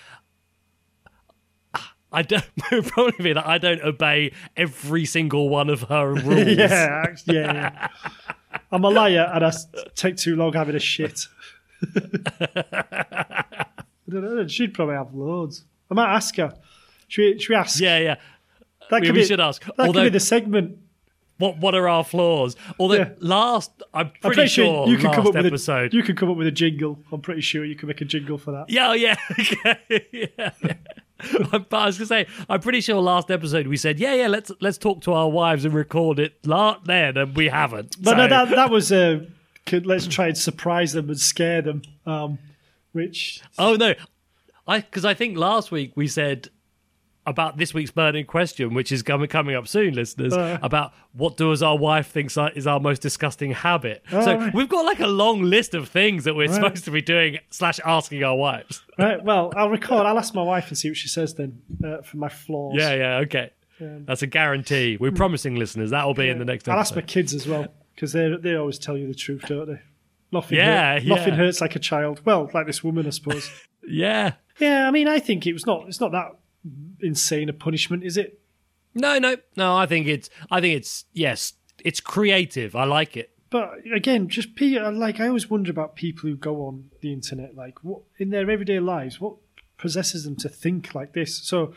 I 2.11 2.23
don't 2.23 2.43
probably 2.87 3.23
be 3.23 3.33
that 3.33 3.47
I 3.47 3.57
don't 3.57 3.81
obey 3.81 4.33
every 4.57 5.05
single 5.05 5.49
one 5.49 5.69
of 5.69 5.83
her 5.83 6.13
rules. 6.13 6.57
Yeah, 6.57 7.05
yeah, 7.25 7.53
yeah. 7.53 7.87
I'm 8.71 8.83
a 8.85 8.89
liar 8.89 9.29
and 9.33 9.45
I 9.45 9.51
take 9.95 10.15
too 10.17 10.35
long 10.35 10.53
having 10.53 10.75
a 10.75 10.79
shit. 10.79 11.27
Know. 14.07 14.45
She'd 14.47 14.73
probably 14.73 14.95
have 14.95 15.13
loads. 15.13 15.63
I 15.89 15.93
might 15.93 16.13
ask 16.13 16.35
her. 16.35 16.53
Should 17.07 17.21
we, 17.35 17.39
should 17.39 17.49
we 17.49 17.55
ask? 17.55 17.79
yeah, 17.79 17.97
yeah. 17.97 18.15
that 18.89 18.99
we- 19.01 19.07
could 19.07 19.15
we 19.15 19.21
be, 19.21 19.25
should 19.27 19.39
ask. 19.39 19.63
That 19.63 19.79
Although- 19.79 19.93
could 19.93 20.03
be 20.03 20.09
the 20.09 20.19
segment. 20.19 20.77
What 21.37 21.57
what 21.57 21.73
are 21.75 21.87
our 21.87 22.03
flaws? 22.03 22.55
Although 22.77 22.95
Yeah. 22.97 23.09
last, 23.19 23.71
I'm 23.93 24.09
pretty, 24.09 24.19
I'm 24.25 24.33
pretty 24.33 24.49
sure, 24.49 24.65
sure 24.65 24.87
you 24.89 24.97
last 24.97 25.15
come 25.15 25.27
up 25.27 25.33
with 25.33 25.45
episode. 25.45 25.91
a 25.93 25.95
you 25.97 26.03
could 26.03 26.15
come 26.17 26.29
up 26.29 26.37
with 26.37 26.45
a 26.45 26.51
jingle. 26.51 26.99
I'm 27.11 27.21
pretty 27.21 27.41
sure 27.41 27.63
you 27.65 27.75
can 27.75 27.87
make 27.87 28.01
a 28.01 28.05
jingle 28.05 28.37
for 28.37 28.51
that. 28.51 28.69
Yeah, 28.69 28.89
oh, 28.89 28.93
yeah, 28.93 29.15
yeah. 30.11 30.51
but 31.51 31.73
I 31.73 31.85
was 31.85 31.97
gonna 31.97 32.07
say, 32.07 32.27
I'm 32.49 32.59
pretty 32.59 32.81
sure 32.81 32.99
last 33.01 33.29
episode 33.31 33.67
we 33.67 33.77
said, 33.77 33.99
yeah, 33.99 34.13
yeah, 34.13 34.27
let's 34.27 34.51
let's 34.61 34.77
talk 34.77 35.01
to 35.01 35.13
our 35.13 35.29
wives 35.29 35.65
and 35.65 35.73
record 35.73 36.19
it 36.19 36.41
then, 36.43 37.17
and 37.17 37.35
we 37.35 37.47
haven't. 37.49 37.95
But 38.01 38.11
So- 38.11 38.17
no, 38.17 38.27
that 38.27 38.49
that 38.49 38.69
was 38.69 38.91
uh, 38.91 39.25
could, 39.65 39.85
let's 39.85 40.07
try 40.07 40.27
and 40.27 40.37
surprise 40.37 40.93
them 40.93 41.09
and 41.09 41.19
scare 41.19 41.61
them. 41.61 41.81
Um, 42.05 42.39
which 42.93 43.41
oh 43.57 43.75
no, 43.75 43.93
I 44.67 44.79
because 44.79 45.05
I 45.05 45.13
think 45.13 45.37
last 45.37 45.71
week 45.71 45.93
we 45.95 46.07
said 46.07 46.49
about 47.31 47.57
this 47.57 47.73
week's 47.73 47.89
burning 47.89 48.25
question, 48.25 48.73
which 48.75 48.91
is 48.91 49.01
coming 49.01 49.27
coming 49.27 49.55
up 49.55 49.67
soon, 49.67 49.95
listeners, 49.95 50.33
Uh. 50.33 50.59
about 50.61 50.93
what 51.13 51.35
does 51.37 51.63
our 51.63 51.77
wife 51.77 52.07
thinks 52.07 52.37
is 52.55 52.67
our 52.67 52.79
most 52.79 53.01
disgusting 53.01 53.51
habit. 53.51 54.03
so 54.09 54.19
Oh, 54.19 54.35
right. 54.37 54.53
we've 54.53 54.69
got 54.69 54.85
like 54.85 54.99
a 54.99 55.07
long 55.07 55.41
list 55.41 55.73
of 55.73 55.89
things 55.89 56.25
that 56.25 56.35
we're 56.35 56.47
Right. 56.47 56.53
supposed 56.55 56.85
to 56.85 56.91
be 56.91 57.01
doing 57.01 57.39
slash 57.49 57.79
asking 57.85 58.23
our 58.23 58.35
wives. 58.35 58.83
right, 58.99 59.23
well, 59.23 59.51
I'll 59.55 59.69
record. 59.69 60.05
I'll 60.05 60.19
ask 60.19 60.35
my 60.35 60.43
wife 60.43 60.67
and 60.67 60.77
see 60.77 60.89
what 60.89 60.97
she 60.97 61.07
says 61.07 61.33
then 61.33 61.61
uh, 61.83 62.01
for 62.03 62.17
my 62.17 62.29
flaws. 62.29 62.75
Yeah, 62.77 62.93
yeah, 62.93 63.17
okay. 63.25 63.49
That's 63.79 64.21
a 64.21 64.27
guarantee. 64.27 64.97
We're 64.99 65.11
promising 65.11 65.55
listeners 65.55 65.89
that 65.89 66.05
will 66.05 66.13
be 66.13 66.29
in 66.29 66.37
the 66.37 66.45
next 66.45 66.65
Episode. 66.67 66.73
I'll 66.73 66.79
ask 66.81 66.95
my 66.95 67.01
kids 67.01 67.33
as 67.33 67.47
well 67.47 67.65
because 67.95 68.13
they 68.13 68.29
they 68.39 68.55
always 68.55 68.77
tell 68.77 68.95
you 68.95 69.07
the 69.07 69.15
truth, 69.15 69.45
don't 69.47 69.67
they? 69.67 69.79
Nothing. 70.31 70.59
Yeah, 70.59 70.93
hurt- 70.93 71.03
yeah. 71.03 71.15
Nothing 71.15 71.33
hurts 71.33 71.61
like 71.61 71.75
a 71.75 71.79
child. 71.79 72.21
Well, 72.23 72.49
like 72.53 72.67
this 72.67 72.83
woman, 72.83 73.07
I 73.07 73.09
suppose. 73.09 73.49
Yeah. 73.83 74.33
yeah, 74.59 74.87
I 74.87 74.91
mean, 74.91 75.07
I 75.07 75.17
think 75.17 75.47
it 75.47 75.53
was 75.53 75.65
not. 75.65 75.85
It's 75.87 75.99
not 75.99 76.11
that 76.11 76.27
insane 76.99 77.49
a 77.49 77.53
punishment, 77.53 78.03
is 78.03 78.17
it? 78.17 78.39
No, 78.93 79.17
no, 79.19 79.37
no. 79.55 79.75
I 79.75 79.85
think 79.85 80.07
it's. 80.07 80.29
I 80.49 80.61
think 80.61 80.75
it's. 80.77 81.05
Yes, 81.13 81.53
it's 81.83 81.99
creative. 81.99 82.75
I 82.75 82.83
like 82.83 83.15
it. 83.15 83.31
But 83.49 83.79
again, 83.93 84.29
just 84.29 84.55
pe- 84.55 84.79
like 84.79 85.19
I 85.19 85.27
always 85.27 85.49
wonder 85.49 85.71
about 85.71 85.95
people 85.95 86.29
who 86.29 86.35
go 86.35 86.65
on 86.65 86.89
the 87.01 87.11
internet, 87.11 87.55
like 87.55 87.83
what 87.83 88.01
in 88.17 88.29
their 88.29 88.49
everyday 88.49 88.79
lives, 88.79 89.19
what 89.19 89.35
possesses 89.77 90.23
them 90.23 90.35
to 90.37 90.47
think 90.47 90.93
like 90.93 91.13
this? 91.13 91.37
So, 91.37 91.73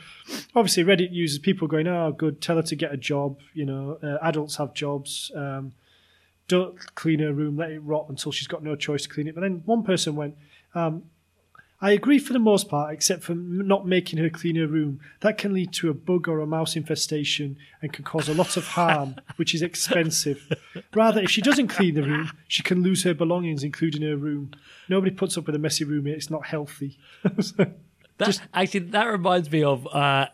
obviously, 0.54 0.84
Reddit 0.84 1.12
users 1.12 1.38
people 1.38 1.66
going, 1.66 1.88
"Oh, 1.88 2.12
good, 2.12 2.40
tell 2.40 2.56
her 2.56 2.62
to 2.62 2.76
get 2.76 2.92
a 2.92 2.96
job." 2.96 3.38
You 3.54 3.66
know, 3.66 3.98
uh, 4.02 4.18
adults 4.22 4.56
have 4.56 4.74
jobs. 4.74 5.32
Um, 5.34 5.72
don't 6.46 6.94
clean 6.94 7.20
her 7.20 7.32
room, 7.32 7.56
let 7.56 7.70
it 7.70 7.80
rot 7.80 8.06
until 8.08 8.30
she's 8.30 8.46
got 8.48 8.62
no 8.62 8.76
choice 8.76 9.04
to 9.04 9.08
clean 9.08 9.26
it. 9.26 9.34
But 9.34 9.40
then 9.40 9.62
one 9.64 9.82
person 9.82 10.14
went, 10.14 10.36
um, 10.74 11.04
I 11.84 11.90
agree 11.90 12.18
for 12.18 12.32
the 12.32 12.38
most 12.38 12.70
part, 12.70 12.94
except 12.94 13.24
for 13.24 13.34
not 13.34 13.86
making 13.86 14.18
her 14.18 14.30
clean 14.30 14.56
her 14.56 14.66
room. 14.66 15.00
That 15.20 15.36
can 15.36 15.52
lead 15.52 15.70
to 15.74 15.90
a 15.90 15.92
bug 15.92 16.26
or 16.28 16.40
a 16.40 16.46
mouse 16.46 16.76
infestation 16.76 17.58
and 17.82 17.92
can 17.92 18.06
cause 18.06 18.26
a 18.26 18.32
lot 18.32 18.56
of 18.56 18.68
harm, 18.68 19.16
which 19.36 19.54
is 19.54 19.60
expensive. 19.60 20.50
Rather, 20.94 21.20
if 21.20 21.28
she 21.30 21.42
doesn't 21.42 21.68
clean 21.68 21.94
the 21.94 22.02
room, 22.02 22.30
she 22.48 22.62
can 22.62 22.82
lose 22.82 23.02
her 23.02 23.12
belongings, 23.12 23.62
including 23.62 24.00
her 24.00 24.16
room. 24.16 24.52
Nobody 24.88 25.14
puts 25.14 25.36
up 25.36 25.44
with 25.44 25.54
a 25.56 25.58
messy 25.58 25.84
room. 25.84 26.06
It's 26.06 26.30
not 26.30 26.46
healthy. 26.46 26.98
That, 28.18 28.40
actually, 28.54 28.78
that 28.90 29.06
reminds 29.06 29.50
me 29.50 29.64
of 29.64 29.88
uh, 29.88 30.28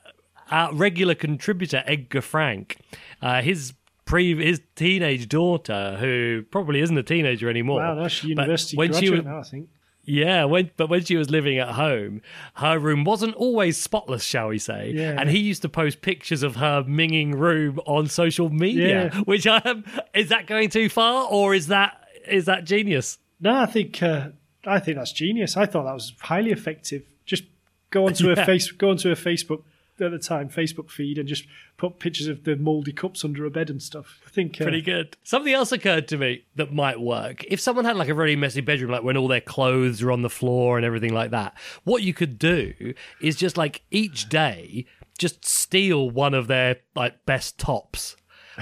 our 0.51 0.75
regular 0.75 1.15
contributor 1.15 1.83
Edgar 1.87 2.21
Frank. 2.21 2.77
Uh, 3.23 3.41
his 3.41 3.73
pre 4.05 4.37
his 4.37 4.61
teenage 4.77 5.31
daughter, 5.31 5.97
who 5.99 6.45
probably 6.51 6.83
isn't 6.83 6.99
a 6.99 7.03
teenager 7.03 7.49
anymore. 7.49 7.79
wow, 7.79 7.95
no, 7.95 8.07
she's 8.07 8.29
university 8.29 8.77
when 8.77 8.93
she 8.93 9.07
graduate 9.07 9.25
was, 9.25 9.25
now, 9.25 9.39
I 9.39 9.43
think. 9.45 9.71
Yeah, 10.05 10.45
when 10.45 10.71
but 10.77 10.89
when 10.89 11.05
she 11.05 11.17
was 11.17 11.31
living 11.31 11.59
at 11.59 11.69
home, 11.71 12.23
her 12.55 12.79
room 12.79 13.05
wasn't 13.05 13.35
always 13.35 13.77
spotless, 13.77 14.25
shall 14.25 14.49
we 14.49 14.59
say? 14.59 14.93
Yeah. 14.95 15.17
And 15.19 15.29
he 15.31 15.39
used 15.39 15.63
to 15.63 15.69
post 15.69 16.01
pictures 16.01 16.43
of 16.43 16.57
her 16.57 16.83
minging 16.83 17.35
room 17.39 17.79
on 17.87 18.07
social 18.07 18.49
media. 18.51 19.11
Yeah. 19.13 19.21
Which 19.21 19.47
um, 19.47 19.85
is 20.15 20.31
that 20.31 20.47
going 20.47 20.71
too 20.71 20.89
far, 20.89 21.29
or 21.31 21.55
is 21.55 21.67
that 21.69 22.01
is 22.27 22.47
that 22.47 22.65
genius? 22.65 23.19
No, 23.41 23.55
I 23.57 23.67
think 23.67 24.03
uh, 24.03 24.29
I 24.65 24.81
think 24.81 24.97
that's 24.97 25.13
genius. 25.13 25.57
I 25.57 25.67
thought 25.67 25.85
that 25.85 25.95
was 25.95 26.15
highly 26.21 26.51
effective. 26.51 27.03
Just 27.27 27.45
go 27.91 28.07
onto 28.07 28.27
Yeah. 28.35 28.41
a 28.43 28.47
face, 28.47 28.71
go 28.73 28.91
onto 28.91 29.11
a 29.11 29.15
Facebook 29.17 29.63
at 30.01 30.11
the 30.11 30.19
time 30.19 30.49
Facebook 30.49 30.91
feed 30.91 31.19
and 31.19 31.29
just 31.29 31.47
put 31.77 31.99
pictures 31.99 32.27
of 32.27 32.45
the 32.45 32.57
mouldy 32.57 32.93
cups 32.93 33.25
under 33.25 33.45
a 33.45 33.51
bed 33.51 33.71
and 33.71 33.83
stuff. 33.83 34.21
I 34.27 34.31
think 34.31 34.61
uh, 34.61 34.65
Pretty 34.65 34.83
good. 34.83 35.17
Something 35.23 35.53
else 35.53 35.73
occurred 35.73 36.09
to 36.09 36.17
me 36.17 36.45
that 36.57 36.73
might 36.73 37.01
work. 37.01 37.45
If 37.45 37.61
someone 37.61 37.85
had 37.85 37.97
like 37.97 38.09
a 38.09 38.15
very 38.15 38.37
messy 38.37 38.61
bedroom, 38.61 38.91
like 38.91 39.03
when 39.03 39.17
all 39.17 39.29
their 39.29 39.41
clothes 39.41 40.03
are 40.03 40.13
on 40.13 40.23
the 40.23 40.31
floor 40.31 40.77
and 40.77 40.85
everything 40.85 41.15
like 41.15 41.31
that, 41.31 41.57
what 41.85 42.03
you 42.03 42.15
could 42.15 42.39
do 42.39 42.95
is 43.21 43.37
just 43.37 43.57
like 43.57 43.83
each 43.91 44.29
day, 44.29 44.87
just 45.19 45.45
steal 45.45 46.11
one 46.11 46.35
of 46.35 46.47
their 46.47 46.77
like 46.95 47.25
best 47.27 47.59
tops. 47.59 48.17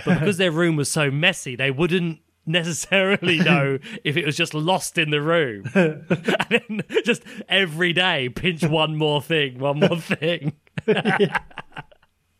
But 0.04 0.20
because 0.20 0.36
their 0.36 0.52
room 0.52 0.76
was 0.76 0.88
so 0.88 1.10
messy, 1.10 1.56
they 1.56 1.70
wouldn't 1.70 2.20
necessarily 2.48 3.38
know 3.38 3.78
if 4.04 4.16
it 4.16 4.26
was 4.26 4.36
just 4.36 4.54
lost 4.54 4.98
in 4.98 5.10
the 5.10 5.20
room. 5.20 5.70
and 5.74 6.02
then 6.50 6.82
just 7.04 7.22
every 7.48 7.92
day 7.92 8.28
pinch 8.28 8.64
one 8.64 8.96
more 8.96 9.22
thing, 9.22 9.58
one 9.58 9.80
more 9.80 10.00
thing. 10.00 10.54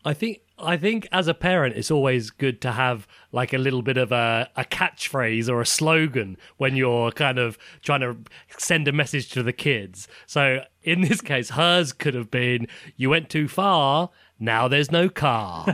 I 0.05 0.13
think 0.13 0.39
I 0.57 0.77
think 0.77 1.07
as 1.11 1.27
a 1.27 1.33
parent 1.33 1.75
it's 1.75 1.91
always 1.91 2.29
good 2.29 2.61
to 2.61 2.71
have 2.71 3.05
like 3.31 3.53
a 3.53 3.57
little 3.57 3.81
bit 3.81 3.97
of 3.97 4.11
a, 4.11 4.49
a 4.55 4.63
catchphrase 4.63 5.49
or 5.49 5.61
a 5.61 5.65
slogan 5.65 6.37
when 6.57 6.75
you're 6.75 7.11
kind 7.11 7.37
of 7.37 7.57
trying 7.81 8.01
to 8.01 8.17
send 8.57 8.87
a 8.87 8.91
message 8.91 9.29
to 9.31 9.43
the 9.43 9.53
kids. 9.53 10.07
So 10.25 10.63
in 10.83 11.01
this 11.01 11.21
case 11.21 11.51
hers 11.51 11.91
could 11.91 12.13
have 12.13 12.31
been 12.31 12.67
you 12.95 13.09
went 13.09 13.29
too 13.29 13.47
far, 13.47 14.09
now 14.39 14.67
there's 14.67 14.89
no 14.89 15.09
car. 15.09 15.65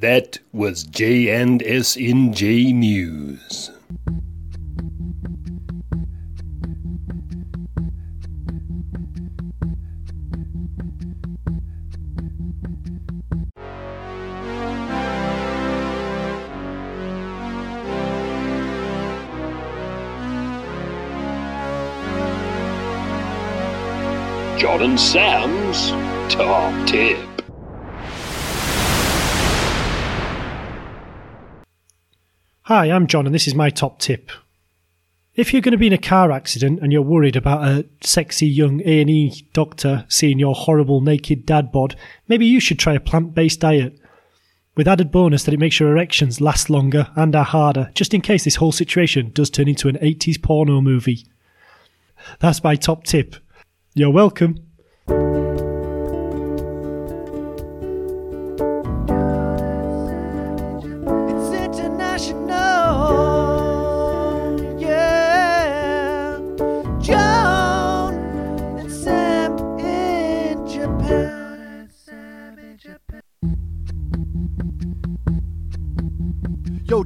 That 0.00 0.38
was 0.54 0.84
J&SNJ 0.84 2.72
News. 2.72 3.70
John 24.58 24.80
and 24.80 24.98
Sam's 24.98 25.90
Top 26.32 26.88
Tip. 26.88 27.29
Hi, 32.70 32.92
I'm 32.92 33.08
John, 33.08 33.26
and 33.26 33.34
this 33.34 33.48
is 33.48 33.54
my 33.56 33.68
top 33.68 33.98
tip. 33.98 34.30
If 35.34 35.52
you're 35.52 35.60
going 35.60 35.72
to 35.72 35.76
be 35.76 35.88
in 35.88 35.92
a 35.92 35.98
car 35.98 36.30
accident 36.30 36.78
and 36.80 36.92
you're 36.92 37.02
worried 37.02 37.34
about 37.34 37.66
a 37.66 37.84
sexy 38.00 38.46
young 38.46 38.80
A&E 38.82 39.48
doctor 39.52 40.06
seeing 40.08 40.38
your 40.38 40.54
horrible 40.54 41.00
naked 41.00 41.44
dad 41.44 41.72
bod, 41.72 41.96
maybe 42.28 42.46
you 42.46 42.60
should 42.60 42.78
try 42.78 42.94
a 42.94 43.00
plant-based 43.00 43.58
diet. 43.58 43.98
With 44.76 44.86
added 44.86 45.10
bonus 45.10 45.42
that 45.42 45.54
it 45.54 45.58
makes 45.58 45.80
your 45.80 45.90
erections 45.90 46.40
last 46.40 46.70
longer 46.70 47.08
and 47.16 47.34
are 47.34 47.42
harder, 47.42 47.90
just 47.96 48.14
in 48.14 48.20
case 48.20 48.44
this 48.44 48.54
whole 48.54 48.70
situation 48.70 49.32
does 49.32 49.50
turn 49.50 49.66
into 49.66 49.88
an 49.88 49.96
80s 49.96 50.40
porno 50.40 50.80
movie. 50.80 51.26
That's 52.38 52.62
my 52.62 52.76
top 52.76 53.02
tip. 53.02 53.34
You're 53.94 54.12
welcome. 54.12 54.69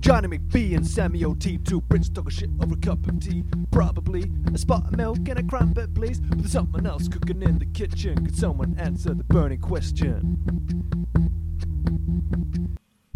Johnny 0.04 0.28
McBee 0.28 0.76
and 0.76 0.86
Sammy 0.86 1.24
O.T. 1.24 1.56
Two 1.64 1.80
Brits 1.80 2.14
talking 2.14 2.28
shit 2.28 2.50
over 2.60 2.74
a 2.74 2.76
cup 2.76 3.06
of 3.06 3.20
tea. 3.20 3.42
Probably 3.70 4.30
a 4.52 4.58
spot 4.58 4.84
of 4.84 4.96
milk 4.98 5.16
and 5.30 5.38
a 5.38 5.42
crumpet, 5.42 5.94
please. 5.94 6.20
But 6.20 6.36
there's 6.36 6.52
something 6.52 6.84
else 6.84 7.08
cooking 7.08 7.40
in 7.40 7.58
the 7.58 7.64
kitchen. 7.64 8.22
Could 8.22 8.36
someone 8.36 8.76
answer 8.78 9.14
the 9.14 9.24
burning 9.24 9.62
question? 9.62 10.36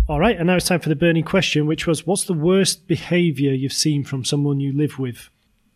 All 0.08 0.18
right, 0.18 0.38
and 0.38 0.46
now 0.46 0.56
it's 0.56 0.66
time 0.66 0.80
for 0.80 0.88
the 0.88 0.96
burning 0.96 1.24
question, 1.24 1.66
which 1.66 1.86
was 1.86 2.06
what's 2.06 2.24
the 2.24 2.32
worst 2.32 2.86
behaviour 2.86 3.52
you've 3.52 3.74
seen 3.74 4.02
from 4.02 4.24
someone 4.24 4.58
you 4.58 4.72
live 4.72 4.98
with? 4.98 5.28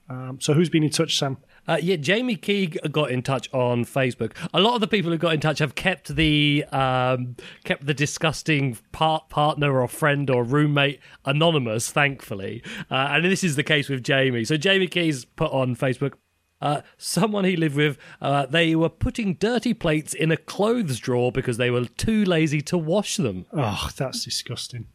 Um, 0.08 0.38
so 0.40 0.54
who's 0.54 0.70
been 0.70 0.82
in 0.82 0.88
touch, 0.88 1.18
Sam? 1.18 1.36
Uh, 1.66 1.78
yeah, 1.80 1.96
Jamie 1.96 2.36
Keeg 2.36 2.78
got 2.90 3.10
in 3.10 3.22
touch 3.22 3.52
on 3.52 3.84
Facebook. 3.84 4.32
A 4.52 4.60
lot 4.60 4.74
of 4.74 4.80
the 4.80 4.88
people 4.88 5.10
who 5.10 5.18
got 5.18 5.34
in 5.34 5.40
touch 5.40 5.60
have 5.60 5.74
kept 5.74 6.14
the 6.14 6.64
um, 6.72 7.36
kept 7.64 7.86
the 7.86 7.94
disgusting 7.94 8.76
part 8.90 9.28
partner 9.28 9.80
or 9.80 9.88
friend 9.88 10.28
or 10.28 10.42
roommate 10.42 11.00
anonymous, 11.24 11.90
thankfully. 11.90 12.62
Uh, 12.90 13.08
and 13.12 13.24
this 13.24 13.44
is 13.44 13.56
the 13.56 13.62
case 13.62 13.88
with 13.88 14.02
Jamie. 14.02 14.44
So 14.44 14.56
Jamie 14.56 14.88
Keys 14.88 15.24
put 15.24 15.52
on 15.52 15.76
Facebook. 15.76 16.14
Uh, 16.60 16.80
someone 16.96 17.44
he 17.44 17.56
lived 17.56 17.74
with, 17.74 17.98
uh, 18.20 18.46
they 18.46 18.76
were 18.76 18.88
putting 18.88 19.34
dirty 19.34 19.74
plates 19.74 20.14
in 20.14 20.30
a 20.30 20.36
clothes 20.36 21.00
drawer 21.00 21.32
because 21.32 21.56
they 21.56 21.70
were 21.70 21.86
too 21.86 22.24
lazy 22.24 22.60
to 22.60 22.78
wash 22.78 23.16
them. 23.16 23.46
Oh, 23.52 23.88
that's 23.96 24.24
disgusting. 24.24 24.86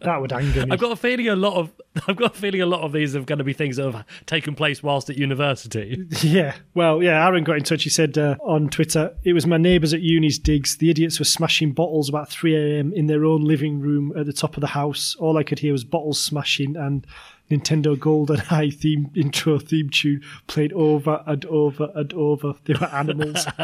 That 0.00 0.20
would 0.20 0.32
anger 0.32 0.66
me. 0.66 0.72
I've 0.72 0.80
got 0.80 0.92
a 0.92 0.96
feeling 0.96 1.28
a 1.28 1.36
lot 1.36 1.54
of 1.54 1.72
I've 2.08 2.16
got 2.16 2.36
a 2.36 2.38
feeling 2.38 2.60
a 2.60 2.66
lot 2.66 2.80
of 2.80 2.92
these 2.92 3.14
are 3.14 3.20
going 3.20 3.38
to 3.38 3.44
be 3.44 3.52
things 3.52 3.76
that 3.76 3.90
have 3.90 4.04
taken 4.26 4.54
place 4.54 4.82
whilst 4.82 5.08
at 5.10 5.16
university. 5.16 6.06
Yeah, 6.22 6.54
well, 6.74 7.02
yeah. 7.02 7.24
Aaron 7.24 7.44
got 7.44 7.56
in 7.56 7.64
touch. 7.64 7.84
He 7.84 7.90
said 7.90 8.18
uh, 8.18 8.36
on 8.40 8.68
Twitter, 8.68 9.14
"It 9.24 9.32
was 9.32 9.46
my 9.46 9.56
neighbours 9.56 9.94
at 9.94 10.00
uni's 10.00 10.38
digs. 10.38 10.76
The 10.76 10.90
idiots 10.90 11.18
were 11.18 11.24
smashing 11.24 11.72
bottles 11.72 12.08
about 12.08 12.28
3 12.30 12.56
a.m. 12.56 12.92
in 12.92 13.06
their 13.06 13.24
own 13.24 13.44
living 13.44 13.80
room 13.80 14.12
at 14.16 14.26
the 14.26 14.32
top 14.32 14.56
of 14.56 14.60
the 14.60 14.68
house. 14.68 15.14
All 15.16 15.36
I 15.38 15.42
could 15.42 15.60
hear 15.60 15.72
was 15.72 15.84
bottles 15.84 16.20
smashing 16.20 16.76
and 16.76 17.06
Nintendo 17.50 17.94
GoldenEye 17.96 18.74
theme 18.74 19.10
intro 19.14 19.58
theme 19.58 19.90
tune 19.90 20.22
played 20.46 20.72
over 20.72 21.22
and 21.26 21.44
over 21.46 21.90
and 21.94 22.12
over. 22.14 22.54
They 22.64 22.74
were 22.74 22.86
animals." 22.86 23.46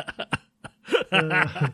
Uh, 1.12 1.68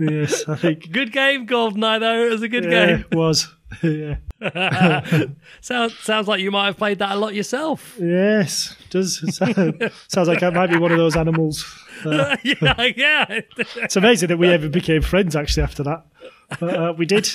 yes, 0.00 0.48
I 0.48 0.56
think. 0.56 0.90
Good 0.92 1.12
game, 1.12 1.46
GoldenEye. 1.46 2.00
Though 2.00 2.26
it 2.26 2.30
was 2.30 2.42
a 2.42 2.48
good 2.48 2.64
Yeah, 2.64 2.86
game. 2.86 3.04
it 3.10 3.14
was. 3.14 3.48
yeah. 3.82 4.16
Sounds 5.60 5.96
sounds 5.98 6.26
like 6.26 6.40
you 6.40 6.50
might 6.50 6.66
have 6.66 6.76
played 6.78 6.98
that 6.98 7.12
a 7.12 7.16
lot 7.16 7.34
yourself. 7.34 7.96
Yes, 8.00 8.74
does 8.88 9.20
sound, 9.36 9.92
sounds 10.08 10.28
like 10.28 10.42
I 10.42 10.50
might 10.50 10.70
be 10.70 10.78
one 10.78 10.90
of 10.92 10.98
those 10.98 11.14
animals. 11.16 11.64
Uh, 12.04 12.36
yeah, 12.42 12.74
yeah. 12.96 13.26
it's 13.58 13.96
amazing 13.96 14.28
that 14.28 14.38
we 14.38 14.48
ever 14.48 14.68
became 14.70 15.02
friends 15.02 15.36
actually 15.36 15.62
after 15.62 15.82
that. 15.82 16.04
But, 16.58 16.74
uh, 16.74 16.94
we 16.96 17.04
did. 17.06 17.28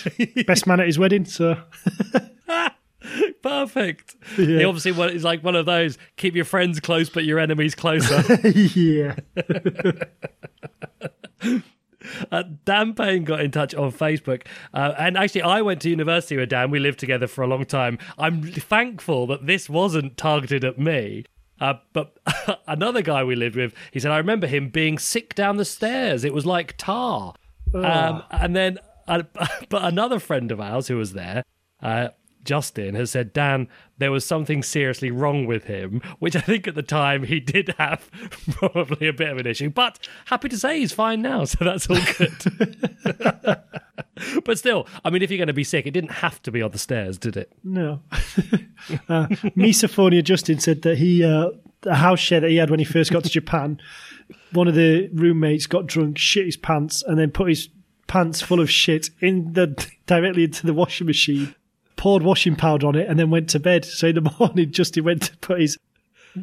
Best 0.48 0.66
man 0.68 0.80
at 0.80 0.88
his 0.88 0.98
wedding. 1.00 1.26
So 1.26 1.56
Perfect. 3.44 4.16
He 4.36 4.64
obviously 4.66 4.92
is 5.14 5.24
like 5.24 5.44
one 5.44 5.56
of 5.56 5.68
those 5.68 5.98
keep 6.18 6.36
your 6.36 6.46
friends 6.46 6.80
close 6.80 7.08
but 7.10 7.24
your 7.24 7.38
enemies 7.40 7.76
closer. 7.76 8.24
yeah, 8.50 9.16
uh, 12.32 12.44
Dan 12.64 12.94
Payne 12.94 13.24
got 13.24 13.42
in 13.42 13.52
touch 13.52 13.74
on 13.76 13.92
Facebook. 13.92 14.44
Uh, 14.74 14.94
and 14.98 15.18
actually, 15.18 15.42
I 15.42 15.62
went 15.62 15.82
to 15.82 15.90
university 15.90 16.38
with 16.38 16.50
Dan. 16.50 16.72
We 16.72 16.80
lived 16.80 17.00
together 17.00 17.28
for 17.28 17.44
a 17.44 17.48
long 17.48 17.66
time. 17.66 17.98
I'm 18.18 18.44
thankful 18.44 19.28
that 19.28 19.46
this 19.46 19.70
wasn't 19.70 20.18
targeted 20.18 20.64
at 20.64 20.78
me. 20.78 21.26
Uh, 21.60 21.76
but 21.94 22.18
another 22.68 23.02
guy 23.02 23.24
we 23.24 23.36
lived 23.36 23.56
with, 23.56 23.74
he 23.92 24.00
said, 24.00 24.12
I 24.12 24.18
remember 24.18 24.48
him 24.48 24.70
being 24.70 24.98
sick 24.98 25.36
down 25.36 25.58
the 25.58 25.66
stairs. 25.66 26.24
It 26.24 26.34
was 26.34 26.46
like 26.46 26.76
tar. 26.78 27.34
Um, 27.74 28.24
and 28.32 28.56
then, 28.56 28.80
uh, 29.08 29.24
but 29.70 29.84
another 29.84 30.20
friend 30.20 30.52
of 30.52 30.60
ours 30.60 30.88
who 30.88 30.98
was 30.98 31.14
there, 31.14 31.44
uh, 31.82 32.10
Justin, 32.46 32.96
has 32.96 33.12
said, 33.12 33.34
Dan, 33.34 33.68
there 33.98 34.12
was 34.12 34.26
something 34.26 34.64
seriously 34.64 35.12
wrong 35.12 35.46
with 35.46 35.66
him, 35.66 36.02
which 36.20 36.36
I 36.36 36.42
think 36.42 36.68
at 36.68 36.76
the 36.76 36.84
time 36.84 37.24
he 37.24 37.40
did 37.40 37.76
have 37.78 38.10
probably 38.52 39.08
a 39.08 39.14
bit 39.14 39.30
of 39.30 39.38
an 39.38 39.48
issue. 39.48 39.70
But 39.70 40.08
happy 40.26 40.50
to 40.50 40.58
say 40.58 40.80
he's 40.80 40.94
fine 40.94 41.22
now, 41.22 41.46
so 41.46 41.64
that's 41.66 41.90
all 41.90 42.00
good. 42.18 43.58
but 44.46 44.58
still, 44.58 44.88
I 45.04 45.10
mean, 45.10 45.22
if 45.22 45.32
you're 45.32 45.38
going 45.38 45.48
to 45.48 45.54
be 45.54 45.64
sick, 45.64 45.86
it 45.86 45.92
didn't 45.92 46.12
have 46.12 46.42
to 46.44 46.52
be 46.52 46.62
on 46.62 46.72
the 46.72 46.78
stairs, 46.78 47.18
did 47.18 47.36
it? 47.36 47.52
no. 47.64 48.02
uh, 49.10 49.28
Misophonia 49.58 50.24
Justin 50.24 50.60
said 50.60 50.84
that 50.84 50.98
he 50.98 51.24
uh, 51.24 51.50
the 51.82 51.96
house 51.96 52.20
share 52.20 52.40
that 52.40 52.50
he 52.50 52.58
had 52.58 52.70
when 52.70 52.80
he 52.80 52.86
first 52.86 53.12
got 53.12 53.24
to 53.24 53.30
Japan. 53.30 53.80
One 54.52 54.68
of 54.68 54.76
the 54.76 55.10
roommates 55.14 55.68
got 55.68 55.86
drunk, 55.88 56.18
shit 56.18 56.46
his 56.46 56.58
pants, 56.58 57.04
and 57.04 57.18
then 57.18 57.32
put 57.32 57.50
his 57.50 57.70
pants 58.08 58.42
full 58.42 58.60
of 58.60 58.70
shit 58.70 59.10
in 59.20 59.54
the 59.54 59.68
directly 60.06 60.44
into 60.46 60.66
the 60.66 60.74
washing 60.74 61.08
machine. 61.08 61.56
Poured 61.96 62.24
washing 62.24 62.56
powder 62.56 62.88
on 62.88 62.96
it, 62.96 63.08
and 63.08 63.18
then 63.18 63.30
went 63.30 63.50
to 63.52 63.60
bed. 63.60 63.86
So 63.86 64.08
in 64.08 64.16
the 64.16 64.36
morning, 64.40 64.72
Justin 64.72 65.04
went 65.04 65.24
to 65.24 65.38
put 65.38 65.62
his 65.62 65.78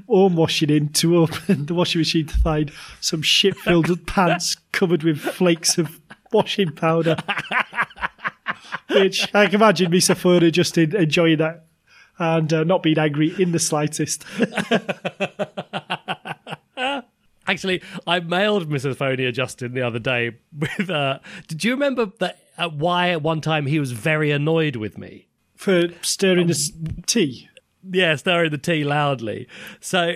own 0.09 0.37
washing 0.37 0.71
in 0.71 0.89
to 0.91 1.19
open 1.19 1.67
the 1.67 1.75
washing 1.75 2.01
machine 2.01 2.27
to 2.27 2.39
find 2.39 2.73
some 3.01 3.23
shit 3.23 3.57
filled 3.57 4.07
pants 4.07 4.57
covered 4.73 5.03
with 5.03 5.19
flakes 5.19 5.79
of 5.79 6.01
washing 6.33 6.73
powder. 6.73 7.17
Which 8.91 9.35
I 9.35 9.47
can 9.47 9.57
imagine 9.57 9.91
Misophonia 9.91 10.53
Justin, 10.53 10.95
enjoying 10.97 11.39
that 11.39 11.67
and 12.19 12.53
uh, 12.53 12.65
not 12.65 12.83
being 12.83 12.99
angry 12.99 13.35
in 13.39 13.53
the 13.53 13.59
slightest. 13.59 14.25
Actually, 17.47 17.83
I 18.07 18.21
mailed 18.21 18.71
Misophonia 18.71 19.33
Justin 19.33 19.75
the 19.75 19.83
other 19.83 19.99
day 19.99 20.37
with. 20.57 20.89
Uh, 20.89 21.19
did 21.49 21.65
you 21.65 21.73
remember 21.73 22.13
that 22.21 22.39
uh, 22.57 22.69
why 22.69 23.11
at 23.11 23.23
one 23.23 23.41
time 23.41 23.67
he 23.67 23.81
was 23.81 23.93
very 23.93 24.31
annoyed 24.31 24.77
with 24.77 24.97
me? 24.97 25.27
For 25.63 25.89
stirring 26.03 26.49
the 26.49 27.03
tea. 27.07 27.49
Yeah, 27.89 28.17
stirring 28.17 28.51
the 28.51 28.59
tea 28.59 28.83
loudly. 28.83 29.47
So 29.79 30.15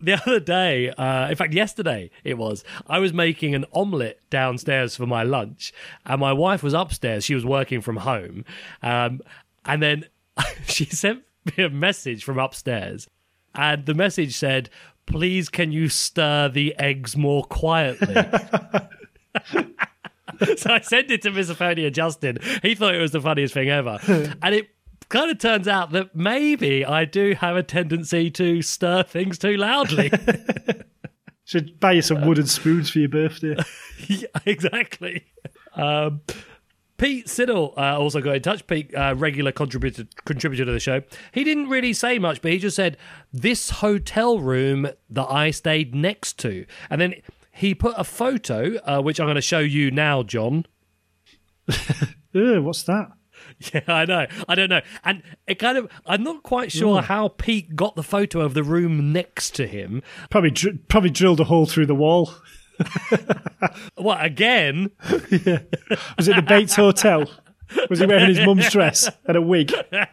the 0.00 0.14
other 0.20 0.40
day, 0.40 0.90
uh, 0.90 1.28
in 1.28 1.36
fact, 1.36 1.54
yesterday 1.54 2.10
it 2.24 2.36
was, 2.36 2.64
I 2.88 2.98
was 2.98 3.12
making 3.12 3.54
an 3.54 3.64
omelette 3.72 4.18
downstairs 4.28 4.96
for 4.96 5.06
my 5.06 5.22
lunch, 5.22 5.72
and 6.04 6.20
my 6.20 6.32
wife 6.32 6.64
was 6.64 6.74
upstairs. 6.74 7.24
She 7.24 7.36
was 7.36 7.44
working 7.44 7.80
from 7.80 7.98
home. 7.98 8.44
Um, 8.82 9.20
and 9.64 9.80
then 9.80 10.06
she 10.66 10.86
sent 10.86 11.22
me 11.56 11.62
a 11.62 11.70
message 11.70 12.24
from 12.24 12.40
upstairs, 12.40 13.06
and 13.54 13.86
the 13.86 13.94
message 13.94 14.34
said, 14.34 14.68
Please, 15.06 15.48
can 15.48 15.70
you 15.70 15.88
stir 15.88 16.48
the 16.48 16.74
eggs 16.76 17.16
more 17.16 17.44
quietly? 17.44 18.14
so 20.56 20.72
I 20.72 20.80
sent 20.80 21.12
it 21.12 21.22
to 21.22 21.30
Misophonia 21.30 21.92
Justin. 21.92 22.38
He 22.62 22.74
thought 22.74 22.96
it 22.96 23.00
was 23.00 23.12
the 23.12 23.20
funniest 23.20 23.54
thing 23.54 23.70
ever. 23.70 24.00
And 24.42 24.56
it 24.56 24.70
kind 25.08 25.30
of 25.30 25.38
turns 25.38 25.68
out 25.68 25.92
that 25.92 26.14
maybe 26.14 26.84
I 26.84 27.04
do 27.04 27.34
have 27.34 27.56
a 27.56 27.62
tendency 27.62 28.30
to 28.32 28.62
stir 28.62 29.02
things 29.02 29.38
too 29.38 29.56
loudly. 29.56 30.10
Should 31.44 31.80
buy 31.80 31.92
you 31.92 32.02
some 32.02 32.26
wooden 32.26 32.46
spoons 32.46 32.90
for 32.90 32.98
your 32.98 33.08
birthday. 33.08 33.56
yeah, 34.06 34.26
exactly. 34.44 35.24
Um, 35.74 36.20
Pete 36.98 37.26
Siddle 37.26 37.72
uh, 37.78 37.98
also 37.98 38.20
got 38.20 38.36
in 38.36 38.42
touch. 38.42 38.66
Pete, 38.66 38.94
uh, 38.94 39.14
regular 39.16 39.52
contributor 39.52 40.04
contributor 40.24 40.66
to 40.66 40.72
the 40.72 40.80
show. 40.80 41.00
He 41.32 41.44
didn't 41.44 41.68
really 41.68 41.92
say 41.94 42.18
much, 42.18 42.42
but 42.42 42.52
he 42.52 42.58
just 42.58 42.76
said 42.76 42.98
this 43.32 43.70
hotel 43.70 44.38
room 44.40 44.88
that 45.08 45.30
I 45.30 45.52
stayed 45.52 45.94
next 45.94 46.38
to, 46.40 46.66
and 46.90 47.00
then 47.00 47.14
he 47.50 47.74
put 47.74 47.94
a 47.96 48.04
photo, 48.04 48.76
uh, 48.84 49.00
which 49.00 49.18
I'm 49.18 49.26
going 49.26 49.36
to 49.36 49.40
show 49.40 49.60
you 49.60 49.90
now, 49.90 50.22
John. 50.22 50.66
Ugh, 51.68 52.58
what's 52.60 52.82
that? 52.82 53.12
Yeah, 53.74 53.80
I 53.88 54.04
know. 54.04 54.26
I 54.48 54.54
don't 54.54 54.70
know. 54.70 54.80
And 55.04 55.22
it 55.46 55.58
kind 55.58 55.78
of, 55.78 55.90
I'm 56.06 56.22
not 56.22 56.42
quite 56.42 56.70
sure 56.70 57.00
hmm. 57.00 57.06
how 57.06 57.28
Pete 57.28 57.74
got 57.74 57.96
the 57.96 58.02
photo 58.02 58.40
of 58.40 58.54
the 58.54 58.62
room 58.62 59.12
next 59.12 59.54
to 59.56 59.66
him. 59.66 60.02
Probably 60.30 60.50
dr- 60.50 60.86
probably 60.88 61.10
drilled 61.10 61.40
a 61.40 61.44
hole 61.44 61.66
through 61.66 61.86
the 61.86 61.94
wall. 61.94 62.32
What, 63.96 64.24
again? 64.24 64.92
Yeah. 65.30 65.58
Was 66.16 66.28
it 66.28 66.36
the 66.36 66.44
Bates 66.46 66.76
Hotel? 66.76 67.28
Was 67.90 67.98
he 67.98 68.06
wearing 68.06 68.28
his 68.28 68.38
mum's 68.46 68.70
dress 68.70 69.10
and 69.24 69.36
a 69.36 69.42
wig? 69.42 69.72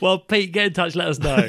Well, 0.00 0.18
Pete, 0.18 0.52
get 0.52 0.66
in 0.66 0.72
touch, 0.74 0.94
let 0.94 1.08
us 1.08 1.18
know. 1.18 1.48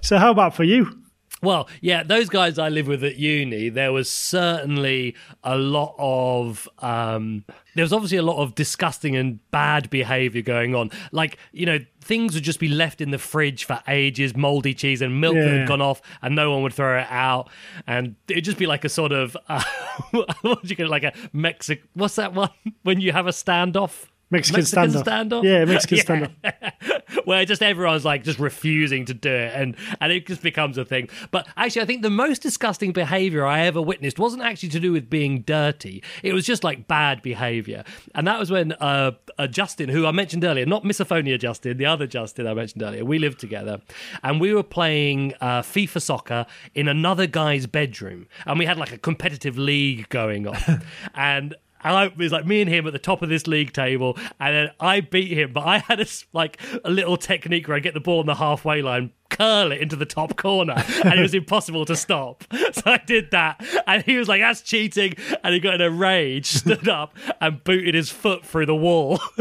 So 0.00 0.18
how 0.18 0.30
about 0.30 0.54
for 0.54 0.64
you? 0.64 1.05
Well, 1.46 1.68
yeah, 1.80 2.02
those 2.02 2.28
guys 2.28 2.58
I 2.58 2.68
live 2.68 2.88
with 2.88 3.04
at 3.04 3.16
uni, 3.16 3.68
there 3.68 3.92
was 3.92 4.10
certainly 4.10 5.14
a 5.44 5.56
lot 5.56 5.94
of 5.98 6.68
um 6.80 7.44
there 7.74 7.84
was 7.84 7.92
obviously 7.92 8.18
a 8.18 8.22
lot 8.22 8.42
of 8.42 8.54
disgusting 8.54 9.14
and 9.16 9.38
bad 9.50 9.88
behavior 9.90 10.42
going 10.42 10.74
on. 10.74 10.90
Like, 11.12 11.38
you 11.52 11.66
know, 11.66 11.78
things 12.00 12.34
would 12.34 12.42
just 12.42 12.58
be 12.58 12.68
left 12.68 13.00
in 13.00 13.10
the 13.10 13.18
fridge 13.18 13.64
for 13.64 13.80
ages, 13.86 14.34
moldy 14.34 14.74
cheese 14.74 15.02
and 15.02 15.20
milk 15.20 15.34
that 15.36 15.44
Yeah. 15.44 15.58
had 15.60 15.68
gone 15.68 15.82
off 15.82 16.00
and 16.22 16.34
no 16.34 16.50
one 16.50 16.62
would 16.62 16.72
throw 16.74 16.98
it 16.98 17.06
out. 17.10 17.48
And 17.86 18.16
it'd 18.28 18.44
just 18.44 18.58
be 18.58 18.66
like 18.66 18.84
a 18.84 18.88
sort 18.88 19.12
of 19.12 19.36
uh, 19.48 19.62
what 20.10 20.62
do 20.62 20.68
you 20.68 20.76
call 20.76 20.86
it? 20.86 20.90
Like 20.90 21.04
a 21.04 21.12
Mexic 21.32 21.82
what's 21.94 22.16
that 22.16 22.34
one? 22.34 22.50
When 22.82 23.00
you 23.00 23.12
have 23.12 23.26
a 23.26 23.30
standoff? 23.30 24.06
Mexican, 24.30 24.60
Mexican 24.60 24.90
standoff. 24.90 25.04
standoff? 25.04 25.44
Yeah, 25.44 25.64
Mexican 25.64 26.28
Yeah. 26.44 26.50
standoff. 26.52 26.92
where 27.24 27.44
just 27.44 27.62
everyone's 27.62 28.04
like 28.04 28.22
just 28.22 28.38
refusing 28.38 29.04
to 29.04 29.14
do 29.14 29.30
it 29.30 29.52
and 29.54 29.76
and 30.00 30.12
it 30.12 30.26
just 30.26 30.42
becomes 30.42 30.78
a 30.78 30.84
thing 30.84 31.08
but 31.30 31.46
actually 31.56 31.82
i 31.82 31.84
think 31.84 32.02
the 32.02 32.10
most 32.10 32.40
disgusting 32.42 32.92
behavior 32.92 33.44
i 33.44 33.60
ever 33.60 33.80
witnessed 33.82 34.18
wasn't 34.18 34.42
actually 34.42 34.68
to 34.68 34.78
do 34.80 34.92
with 34.92 35.08
being 35.10 35.40
dirty 35.42 36.02
it 36.22 36.32
was 36.32 36.44
just 36.44 36.62
like 36.64 36.86
bad 36.86 37.22
behavior 37.22 37.84
and 38.14 38.26
that 38.26 38.38
was 38.38 38.50
when 38.50 38.72
uh, 38.74 39.10
uh 39.38 39.46
justin 39.46 39.88
who 39.88 40.06
i 40.06 40.10
mentioned 40.10 40.44
earlier 40.44 40.66
not 40.66 40.84
misophonia 40.84 41.38
justin 41.38 41.76
the 41.76 41.86
other 41.86 42.06
justin 42.06 42.46
i 42.46 42.54
mentioned 42.54 42.82
earlier 42.82 43.04
we 43.04 43.18
lived 43.18 43.38
together 43.40 43.80
and 44.22 44.40
we 44.40 44.52
were 44.52 44.62
playing 44.62 45.32
uh, 45.40 45.62
fifa 45.62 46.00
soccer 46.00 46.46
in 46.74 46.88
another 46.88 47.26
guy's 47.26 47.66
bedroom 47.66 48.26
and 48.46 48.58
we 48.58 48.66
had 48.66 48.78
like 48.78 48.92
a 48.92 48.98
competitive 48.98 49.58
league 49.58 50.08
going 50.08 50.46
on 50.46 50.82
and 51.14 51.54
I, 51.94 52.06
it 52.06 52.16
was 52.16 52.32
like 52.32 52.46
me 52.46 52.60
and 52.60 52.70
him 52.70 52.86
at 52.86 52.92
the 52.92 52.98
top 52.98 53.22
of 53.22 53.28
this 53.28 53.46
league 53.46 53.72
table, 53.72 54.16
and 54.40 54.54
then 54.54 54.70
I 54.80 55.00
beat 55.00 55.32
him. 55.32 55.52
But 55.52 55.66
I 55.66 55.78
had 55.78 56.00
a 56.00 56.06
like 56.32 56.60
a 56.84 56.90
little 56.90 57.16
technique 57.16 57.68
where 57.68 57.76
I 57.76 57.80
get 57.80 57.94
the 57.94 58.00
ball 58.00 58.20
on 58.20 58.26
the 58.26 58.34
halfway 58.34 58.82
line, 58.82 59.12
curl 59.30 59.72
it 59.72 59.80
into 59.80 59.96
the 59.96 60.06
top 60.06 60.36
corner, 60.36 60.82
and 61.04 61.14
it 61.14 61.22
was 61.22 61.34
impossible 61.42 61.84
to 61.86 61.96
stop. 61.96 62.44
So 62.72 62.82
I 62.86 63.00
did 63.06 63.30
that, 63.32 63.64
and 63.86 64.02
he 64.04 64.16
was 64.16 64.28
like, 64.28 64.40
"That's 64.40 64.62
cheating!" 64.62 65.14
And 65.44 65.54
he 65.54 65.60
got 65.60 65.74
in 65.74 65.80
a 65.80 65.90
rage, 65.90 66.46
stood 66.52 66.88
up, 66.88 67.16
and 67.40 67.62
booted 67.62 67.94
his 67.94 68.10
foot 68.10 68.44
through 68.44 68.66
the 68.66 68.74
wall. 68.74 69.20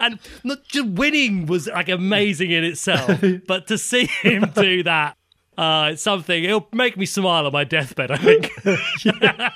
and 0.00 0.18
not 0.42 0.64
just 0.64 0.88
winning 0.88 1.46
was 1.46 1.66
like 1.66 1.88
amazing 1.88 2.50
in 2.50 2.64
itself, 2.64 3.22
but 3.46 3.66
to 3.68 3.78
see 3.78 4.06
him 4.06 4.50
do 4.54 4.82
that. 4.84 5.16
Uh, 5.56 5.94
something. 5.96 6.44
It'll 6.44 6.68
make 6.72 6.96
me 6.96 7.06
smile 7.06 7.46
on 7.46 7.52
my 7.52 7.64
deathbed. 7.64 8.10
I 8.10 8.16
think. 8.16 8.50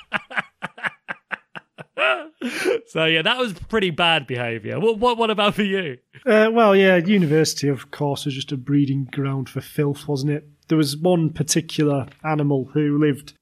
So 2.87 3.05
yeah, 3.05 3.21
that 3.21 3.37
was 3.37 3.53
pretty 3.53 3.91
bad 3.91 4.25
behaviour. 4.25 4.79
What 4.79 4.97
what 4.97 5.17
what 5.17 5.29
about 5.29 5.53
for 5.53 5.63
you? 5.63 5.97
Uh, 6.25 6.49
well, 6.51 6.75
yeah, 6.75 6.95
university, 6.97 7.67
of 7.67 7.91
course, 7.91 8.25
was 8.25 8.33
just 8.33 8.51
a 8.51 8.57
breeding 8.57 9.05
ground 9.11 9.47
for 9.47 9.61
filth, 9.61 10.07
wasn't 10.07 10.31
it? 10.31 10.47
There 10.69 10.77
was 10.77 10.97
one 10.97 11.29
particular 11.29 12.07
animal 12.23 12.69
who 12.73 12.97
lived. 12.97 13.33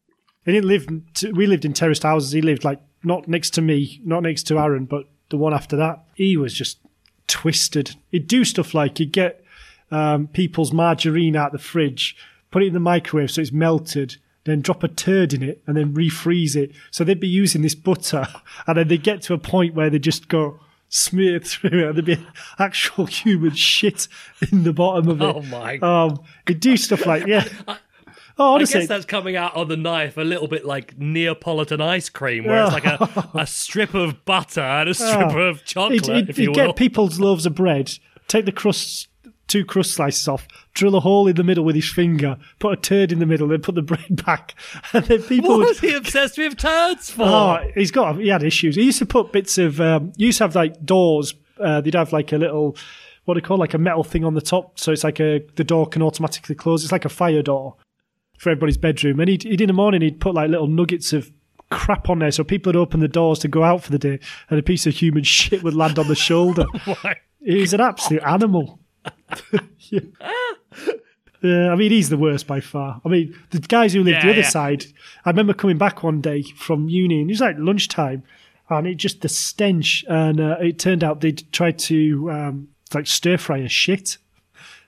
He 0.46 0.52
didn't 0.52 0.68
live. 0.68 0.88
T- 1.14 1.32
we 1.32 1.48
lived 1.48 1.64
in 1.64 1.74
terraced 1.74 2.04
houses. 2.04 2.32
He 2.34 2.42
lived 2.42 2.66
like 2.66 2.82
not 3.04 3.28
next 3.28 3.52
to 3.52 3.62
me, 3.62 4.02
not 4.04 4.24
next 4.24 4.44
to 4.48 4.60
Aaron, 4.60 4.86
but 4.86 5.06
the 5.30 5.38
one 5.38 5.54
after 5.54 5.78
that. 5.78 6.04
He 6.16 6.36
was 6.36 6.54
just 6.54 6.80
twisted. 7.28 7.96
He'd 8.10 8.28
do 8.28 8.44
stuff 8.44 8.74
like 8.74 8.98
he'd 8.98 9.14
get 9.14 9.44
um, 9.92 10.28
people's 10.28 10.74
margarine 10.74 11.36
out 11.36 11.54
the 11.54 11.58
fridge, 11.58 12.18
put 12.52 12.64
it 12.64 12.68
in 12.68 12.74
the 12.74 12.80
microwave 12.80 13.32
so 13.32 13.42
it's 13.42 13.52
melted, 13.52 14.18
then 14.46 14.62
drop 14.62 14.84
a 14.84 14.88
turd 14.88 15.34
in 15.34 15.44
it 15.44 15.62
and 15.68 15.76
then 15.78 15.94
refreeze 15.94 16.56
it. 16.56 16.72
So 16.92 17.04
they'd 17.04 17.20
be 17.20 17.28
using 17.28 17.62
this 17.62 17.76
butter, 17.76 18.28
and 18.68 18.78
then 18.78 18.88
they'd 18.88 19.04
get 19.04 19.22
to 19.24 19.34
a 19.34 19.38
point 19.38 19.74
where 19.76 19.90
they 19.90 20.00
just 20.00 20.28
go 20.28 20.60
smear 20.90 21.40
through 21.44 21.80
it, 21.84 21.88
and 21.88 21.96
there'd 21.96 22.06
be 22.06 22.26
actual 22.60 23.06
human 23.06 23.52
shit 23.56 24.08
in 24.52 24.64
the 24.64 24.74
bottom 24.74 25.10
of 25.10 25.22
it. 25.22 25.36
Oh 25.36 25.42
my! 25.44 25.78
Um, 25.80 26.20
he'd 26.48 26.60
do 26.62 26.78
stuff 26.78 27.06
like 27.06 27.26
yeah. 27.28 27.48
Oh, 28.40 28.56
I 28.58 28.60
guess 28.66 28.88
that's 28.88 29.06
coming 29.06 29.36
out 29.36 29.56
on 29.56 29.68
the 29.68 29.76
knife 29.76 30.16
a 30.16 30.22
little 30.22 30.48
bit 30.48 30.64
like 30.64 30.96
Neapolitan 30.98 31.82
ice 31.82 32.08
cream, 32.08 32.46
where 32.46 32.64
it's 32.66 32.72
like 32.72 32.86
a, 32.86 33.30
a 33.34 33.48
strip 33.48 33.96
of 33.96 34.26
butter 34.26 34.62
and 34.62 34.90
a 34.90 34.94
strip 34.94 35.32
Oh. 35.34 35.40
of 35.40 35.66
chocolate, 35.66 36.06
He'd, 36.06 36.14
he'd, 36.16 36.30
if 36.30 36.38
you 36.38 36.50
will. 36.52 36.56
get 36.56 36.76
people's 36.76 37.20
loaves 37.20 37.48
of 37.48 37.56
bread, 37.56 37.98
take 38.28 38.46
the 38.46 38.52
crusts, 38.52 39.08
two 39.48 39.66
crust 39.66 39.94
slices 39.94 40.28
off, 40.28 40.48
drill 40.74 40.96
a 40.96 41.00
hole 41.00 41.28
in 41.28 41.36
the 41.36 41.44
middle 41.44 41.64
with 41.64 41.76
his 41.76 41.90
finger, 41.90 42.38
put 42.60 42.78
a 42.78 42.82
turd 42.82 43.12
in 43.12 43.20
the 43.20 43.26
middle, 43.26 43.48
then 43.48 43.62
put 43.62 43.76
the 43.76 43.82
bread 43.82 44.06
back, 44.26 44.56
and 44.94 45.06
then 45.06 45.22
people 45.24 45.50
what 45.50 45.58
would. 45.60 45.68
was 45.70 45.80
he 45.80 45.94
obsessed 45.94 46.38
with 46.38 46.58
turds 46.58 47.10
for? 47.10 47.24
Oh, 47.24 47.72
he's 47.74 47.92
got 47.92 48.18
he 48.18 48.28
had 48.30 48.44
issues. 48.44 48.76
He 48.76 48.84
used 48.84 49.00
to 49.00 49.06
put 49.06 49.32
bits 49.32 49.58
of 49.58 49.82
um, 49.82 50.14
he 50.18 50.26
used 50.26 50.40
to 50.40 50.46
have 50.46 50.56
like 50.56 50.84
doors. 50.86 51.34
Uh, 51.60 51.82
they'd 51.82 51.96
have 51.96 52.14
like 52.14 52.32
a 52.34 52.38
little 52.38 52.78
what 53.26 53.34
do 53.34 53.40
you 53.40 53.42
call 53.42 53.58
it, 53.58 53.60
like 53.60 53.74
a 53.74 53.78
metal 53.78 54.04
thing 54.04 54.24
on 54.24 54.36
the 54.36 54.42
top, 54.42 54.80
so 54.80 54.92
it's 54.92 55.04
like 55.04 55.20
a 55.20 55.46
the 55.56 55.64
door 55.64 55.88
can 55.88 56.02
automatically 56.02 56.56
close. 56.56 56.84
It's 56.84 56.92
like 56.92 57.06
a 57.06 57.10
fire 57.10 57.42
door 57.42 57.76
for 58.38 58.52
everybody's 58.52 58.78
bedroom. 58.78 59.20
And 59.20 59.30
he'd, 59.30 59.44
he'd 59.44 59.62
in 59.62 59.68
the 59.68 59.74
morning 59.74 60.02
he'd 60.02 60.20
put 60.20 60.36
like 60.36 60.50
little 60.50 60.68
nuggets 60.68 61.12
of 61.12 61.32
crap 61.70 62.10
on 62.10 62.20
there, 62.20 62.32
so 62.32 62.44
people 62.44 62.70
would 62.70 62.78
open 62.78 63.02
the 63.02 63.08
doors 63.08 63.40
to 63.40 63.48
go 63.48 63.64
out 63.64 63.84
for 63.84 63.92
the 63.92 64.00
day, 64.00 64.20
and 64.50 64.60
a 64.60 64.64
piece 64.64 64.86
of 64.86 64.94
human 64.96 65.24
shit 65.26 65.64
would 65.64 65.74
land 65.74 66.00
on 66.00 66.08
the 66.08 66.16
shoulder. 66.16 66.66
Why? 66.86 67.18
He's 67.44 67.74
an 67.74 67.82
absolute 67.82 68.24
animal. 68.24 68.77
yeah. 69.80 70.02
Yeah, 71.42 71.72
I 71.72 71.76
mean, 71.76 71.92
he's 71.92 72.10
the 72.10 72.18
worst 72.18 72.48
by 72.48 72.62
far. 72.62 73.00
I 73.06 73.10
mean, 73.10 73.38
the 73.52 73.60
guys 73.60 73.94
who 73.94 74.04
lived 74.04 74.24
the 74.24 74.32
other 74.32 74.40
yeah. 74.40 74.50
side, 74.50 74.86
I 75.24 75.30
remember 75.30 75.54
coming 75.54 75.78
back 75.78 76.02
one 76.02 76.20
day 76.20 76.42
from 76.42 76.90
uni 76.90 77.22
and 77.22 77.30
it 77.30 77.34
was 77.34 77.42
like 77.42 77.58
lunchtime 77.60 78.24
and 78.70 78.88
it 78.88 78.96
just 78.96 79.22
the 79.22 79.30
stench. 79.30 80.04
And 80.10 80.40
uh, 80.40 80.58
it 80.60 80.80
turned 80.80 81.04
out 81.04 81.22
they'd 81.22 81.44
tried 81.54 81.78
to 81.80 82.32
um, 82.32 82.70
like 82.94 83.06
stir 83.06 83.38
fry 83.38 83.60
a 83.60 83.70
shit 83.70 84.18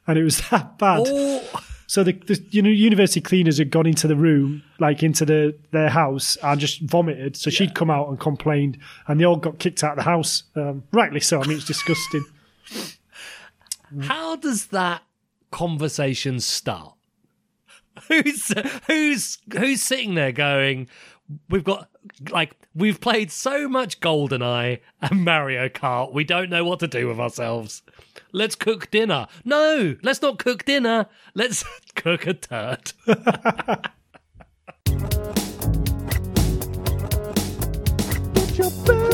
and 0.07 0.17
it 0.17 0.23
was 0.23 0.41
that 0.49 0.77
bad. 0.77 1.03
Oh, 1.05 1.63
So 1.89 2.03
the, 2.03 2.13
the 2.13 2.39
you 2.51 2.61
know 2.61 2.69
university 2.69 3.19
cleaners 3.19 3.57
had 3.57 3.71
gone 3.71 3.87
into 3.87 4.07
the 4.07 4.15
room, 4.15 4.61
like 4.79 5.01
into 5.01 5.25
the 5.25 5.57
their 5.71 5.89
house, 5.89 6.37
and 6.43 6.61
just 6.61 6.81
vomited. 6.81 7.35
So 7.35 7.49
she'd 7.49 7.73
come 7.73 7.89
out 7.89 8.09
and 8.09 8.19
complained, 8.19 8.77
and 9.07 9.19
they 9.19 9.25
all 9.25 9.37
got 9.37 9.57
kicked 9.57 9.83
out 9.83 9.93
of 9.93 9.97
the 9.97 10.03
house. 10.03 10.43
Um, 10.55 10.83
rightly 10.91 11.19
so. 11.19 11.41
I 11.41 11.47
mean, 11.47 11.57
it's 11.57 11.65
disgusting. 11.65 12.23
How 14.01 14.35
does 14.35 14.67
that 14.67 15.03
conversation 15.51 16.39
start? 16.39 16.93
Who's 18.07 18.53
who's 18.87 19.37
who's 19.51 19.81
sitting 19.81 20.15
there 20.15 20.31
going? 20.31 20.87
We've 21.49 21.63
got 21.63 21.89
like 22.29 22.55
we've 22.73 23.01
played 23.01 23.31
so 23.31 23.67
much 23.67 23.99
GoldenEye 23.99 24.79
and 25.01 25.25
Mario 25.25 25.69
Kart, 25.69 26.13
we 26.13 26.23
don't 26.23 26.49
know 26.49 26.63
what 26.63 26.79
to 26.79 26.87
do 26.87 27.07
with 27.07 27.19
ourselves. 27.19 27.81
Let's 28.31 28.55
cook 28.55 28.91
dinner. 28.91 29.27
No, 29.43 29.95
let's 30.03 30.21
not 30.21 30.39
cook 30.39 30.65
dinner. 30.65 31.07
Let's 31.33 31.63
cook 31.95 32.27
a 32.27 32.33
turd. 32.33 32.93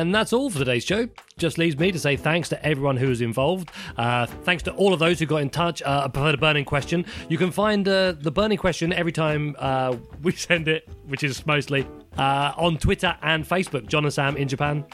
And 0.00 0.14
that's 0.14 0.32
all 0.32 0.48
for 0.48 0.58
today's 0.58 0.84
show. 0.84 1.06
Just 1.36 1.58
leaves 1.58 1.78
me 1.78 1.92
to 1.92 1.98
say 1.98 2.16
thanks 2.16 2.48
to 2.48 2.66
everyone 2.66 2.96
who 2.96 3.08
was 3.08 3.20
involved. 3.20 3.70
Uh, 3.98 4.24
thanks 4.24 4.62
to 4.62 4.72
all 4.72 4.94
of 4.94 4.98
those 4.98 5.18
who 5.18 5.26
got 5.26 5.42
in 5.42 5.50
touch 5.50 5.82
uh, 5.82 6.08
for 6.08 6.32
the 6.32 6.38
burning 6.38 6.64
question. 6.64 7.04
You 7.28 7.36
can 7.36 7.50
find 7.50 7.86
uh, 7.86 8.12
the 8.12 8.30
burning 8.30 8.56
question 8.56 8.90
every 8.94 9.12
time 9.12 9.54
uh, 9.58 9.94
we 10.22 10.32
send 10.32 10.66
it, 10.66 10.88
which 11.06 11.22
is 11.22 11.44
mostly 11.44 11.86
uh, 12.16 12.52
on 12.56 12.78
Twitter 12.78 13.14
and 13.20 13.46
Facebook. 13.46 13.86
John 13.86 14.04
and 14.04 14.14
Sam 14.14 14.34
in 14.38 14.48
Japan 14.48 14.86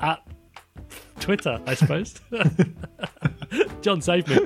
at 0.00 0.26
Twitter, 1.20 1.60
I 1.66 1.74
suppose. 1.74 2.18
John, 3.82 4.00
save 4.00 4.28
me. 4.28 4.38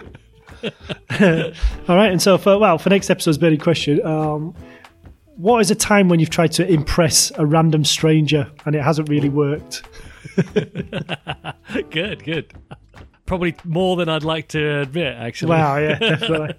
All 1.89 1.97
right, 1.97 2.11
and 2.11 2.21
so 2.21 2.39
for 2.39 2.59
well, 2.59 2.79
for 2.79 2.91
next 2.91 3.09
episode's 3.09 3.39
burning 3.39 3.61
question, 3.61 4.05
um, 4.05 4.53
what 5.37 5.61
is 5.61 5.71
a 5.71 5.75
time 5.75 6.09
when 6.09 6.19
you've 6.19 6.31
tried 6.31 6.53
to 6.53 6.67
impress 6.67 7.31
a 7.37 7.47
random 7.47 7.85
stranger 7.85 8.51
and 8.65 8.75
it 8.75 8.83
hasn't 8.83 9.09
really 9.09 9.29
worked? 9.29 9.83
good, 11.91 12.25
good. 12.25 12.53
Probably 13.27 13.55
more 13.65 13.97
than 13.97 14.09
I'd 14.09 14.23
like 14.23 14.49
to 14.49 14.81
admit, 14.81 15.15
actually. 15.15 15.51
Wow, 15.51 15.77
yeah, 15.79 15.99
definitely. 15.99 16.55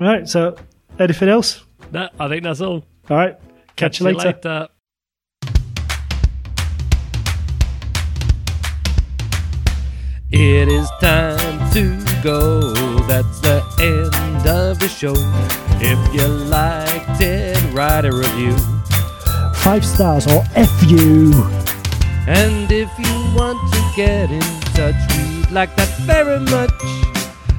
All 0.00 0.06
right, 0.06 0.28
so 0.28 0.56
anything 0.98 1.28
else? 1.28 1.64
No, 1.92 2.08
I 2.18 2.28
think 2.28 2.42
that's 2.44 2.60
all. 2.60 2.84
All 3.10 3.16
right, 3.16 3.38
catch, 3.76 4.00
you 4.00 4.06
later. 4.06 4.28
later. 4.28 4.68
It 10.34 10.68
is 10.68 10.88
time 11.00 11.72
to 11.72 12.22
go. 12.22 12.72
That's 13.02 13.40
the 13.40 13.62
end 13.78 14.46
of 14.46 14.78
the 14.78 14.88
show. 14.88 15.12
If 15.84 16.14
you 16.14 16.26
liked 16.28 17.20
it, 17.20 17.58
write 17.74 18.04
a 18.04 18.12
review. 18.12 18.56
Five 19.56 19.84
stars 19.84 20.26
or 20.26 20.44
F 20.54 20.70
you. 20.88 21.32
And 22.26 22.70
if 22.70 22.88
you 22.98 23.14
want 23.36 23.58
to 23.72 23.82
get 23.96 24.30
in 24.30 24.40
touch, 24.76 24.94
we'd 25.16 25.50
like 25.50 25.74
that 25.76 25.90
very 26.06 26.38
much. 26.38 26.70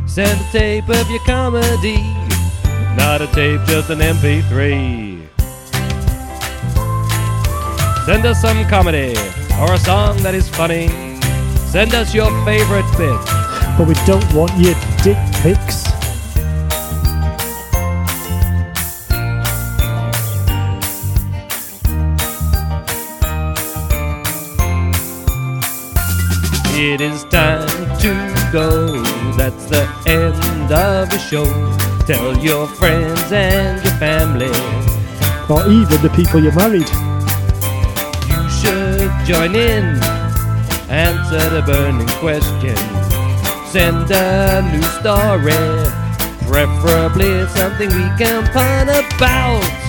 Send 0.05 0.39
a 0.39 0.51
tape 0.51 0.87
of 0.87 1.09
your 1.09 1.19
comedy, 1.25 1.97
not 2.95 3.21
a 3.21 3.27
tape, 3.27 3.61
just 3.67 3.89
an 3.89 3.99
MP3. 3.99 5.27
Send 8.05 8.25
us 8.25 8.41
some 8.41 8.63
comedy 8.65 9.15
or 9.59 9.73
a 9.73 9.77
song 9.79 10.17
that 10.23 10.33
is 10.33 10.47
funny. 10.47 10.87
Send 11.71 11.93
us 11.93 12.13
your 12.13 12.29
favorite 12.45 12.85
bit. 12.97 13.19
But 13.77 13.87
we 13.87 13.95
don't 14.05 14.33
want 14.33 14.51
your 14.57 14.75
dick 15.03 15.17
pics. 15.41 15.92
It 26.85 26.99
is 26.99 27.23
time 27.23 27.65
to 27.99 28.11
go. 28.51 29.01
That's 29.37 29.67
the 29.67 29.87
end 30.05 30.69
of 30.69 31.09
the 31.09 31.17
show. 31.17 31.45
Tell 32.05 32.37
your 32.37 32.67
friends 32.67 33.31
and 33.31 33.81
your 33.81 33.93
family. 33.93 34.51
Or 35.49 35.65
even 35.65 36.01
the 36.01 36.11
people 36.13 36.43
you 36.43 36.51
married. 36.51 36.89
You 38.27 38.49
should 38.59 39.11
join 39.25 39.55
in. 39.55 39.95
Answer 40.91 41.49
the 41.51 41.63
burning 41.65 42.13
question. 42.19 42.75
Send 43.71 44.11
a 44.11 44.61
new 44.73 44.83
story. 44.99 45.55
Preferably 46.51 47.47
something 47.55 47.87
we 47.87 48.07
can 48.17 48.43
pun 48.51 48.89
about. 48.89 49.82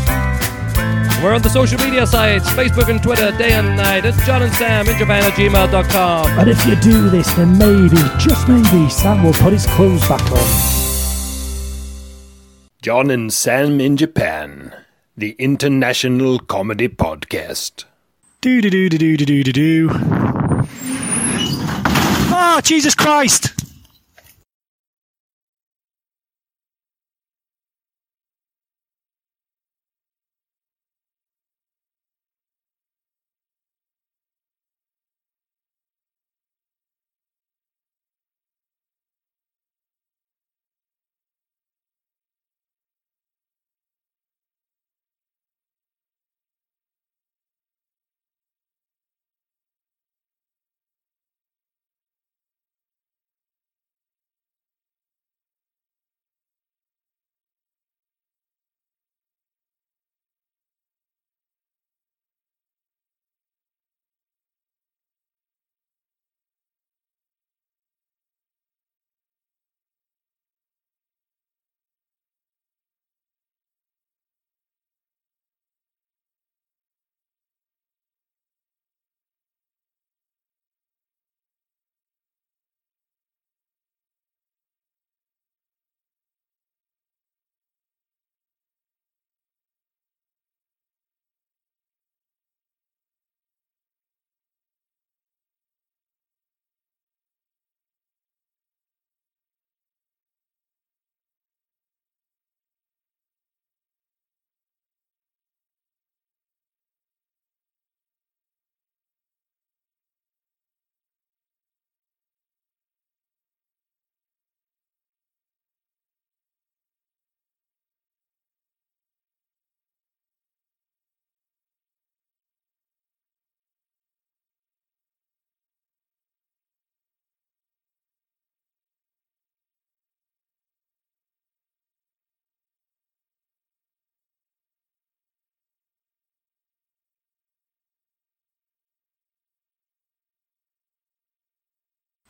We're 1.25 1.33
on 1.33 1.41
the 1.41 1.49
social 1.49 1.79
media 1.79 2.07
sites 2.07 2.51
Facebook 2.51 2.91
and 2.91 3.03
Twitter 3.03 3.31
day 3.39 3.53
and 3.53 3.79
night. 3.79 4.05
It's 4.05 4.23
John 4.27 4.43
and 4.43 4.53
Sam 4.53 4.87
in 4.87 4.99
Japan 4.99 5.25
at 5.25 5.33
gmail.com. 5.33 6.39
And 6.39 6.51
if 6.51 6.67
you 6.67 6.77
do 6.77 7.09
this, 7.09 7.33
then 7.33 7.57
maybe, 7.57 7.97
just 8.19 8.47
maybe, 8.47 8.91
Sam 8.91 9.25
will 9.25 9.33
put 9.33 9.55
his 9.55 9.65
clothes 9.65 10.07
back 10.07 10.21
on. 10.31 10.39
John 12.83 13.11
and 13.11 13.33
Sam 13.33 13.81
in 13.81 13.97
Japan, 13.97 14.75
the 15.17 15.35
international 15.39 16.41
comedy 16.41 16.89
podcast. 16.89 17.85
Do 18.43 18.61
do 18.61 18.69
do 18.69 18.91
do 18.91 18.99
do 18.99 19.17
do 19.17 19.45
do 19.45 19.53
do. 19.55 19.89
Ah, 22.37 22.61
Jesus 22.63 22.95
Christ! 22.95 23.54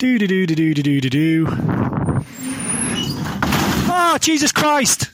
Do 0.04 0.18
do 0.18 0.26
do 0.26 0.44
do 0.44 0.74
do 0.74 1.00
do 1.00 1.08
do. 1.08 1.46
Ah, 3.88 4.18
Jesus 4.20 4.52
Christ! 4.52 5.13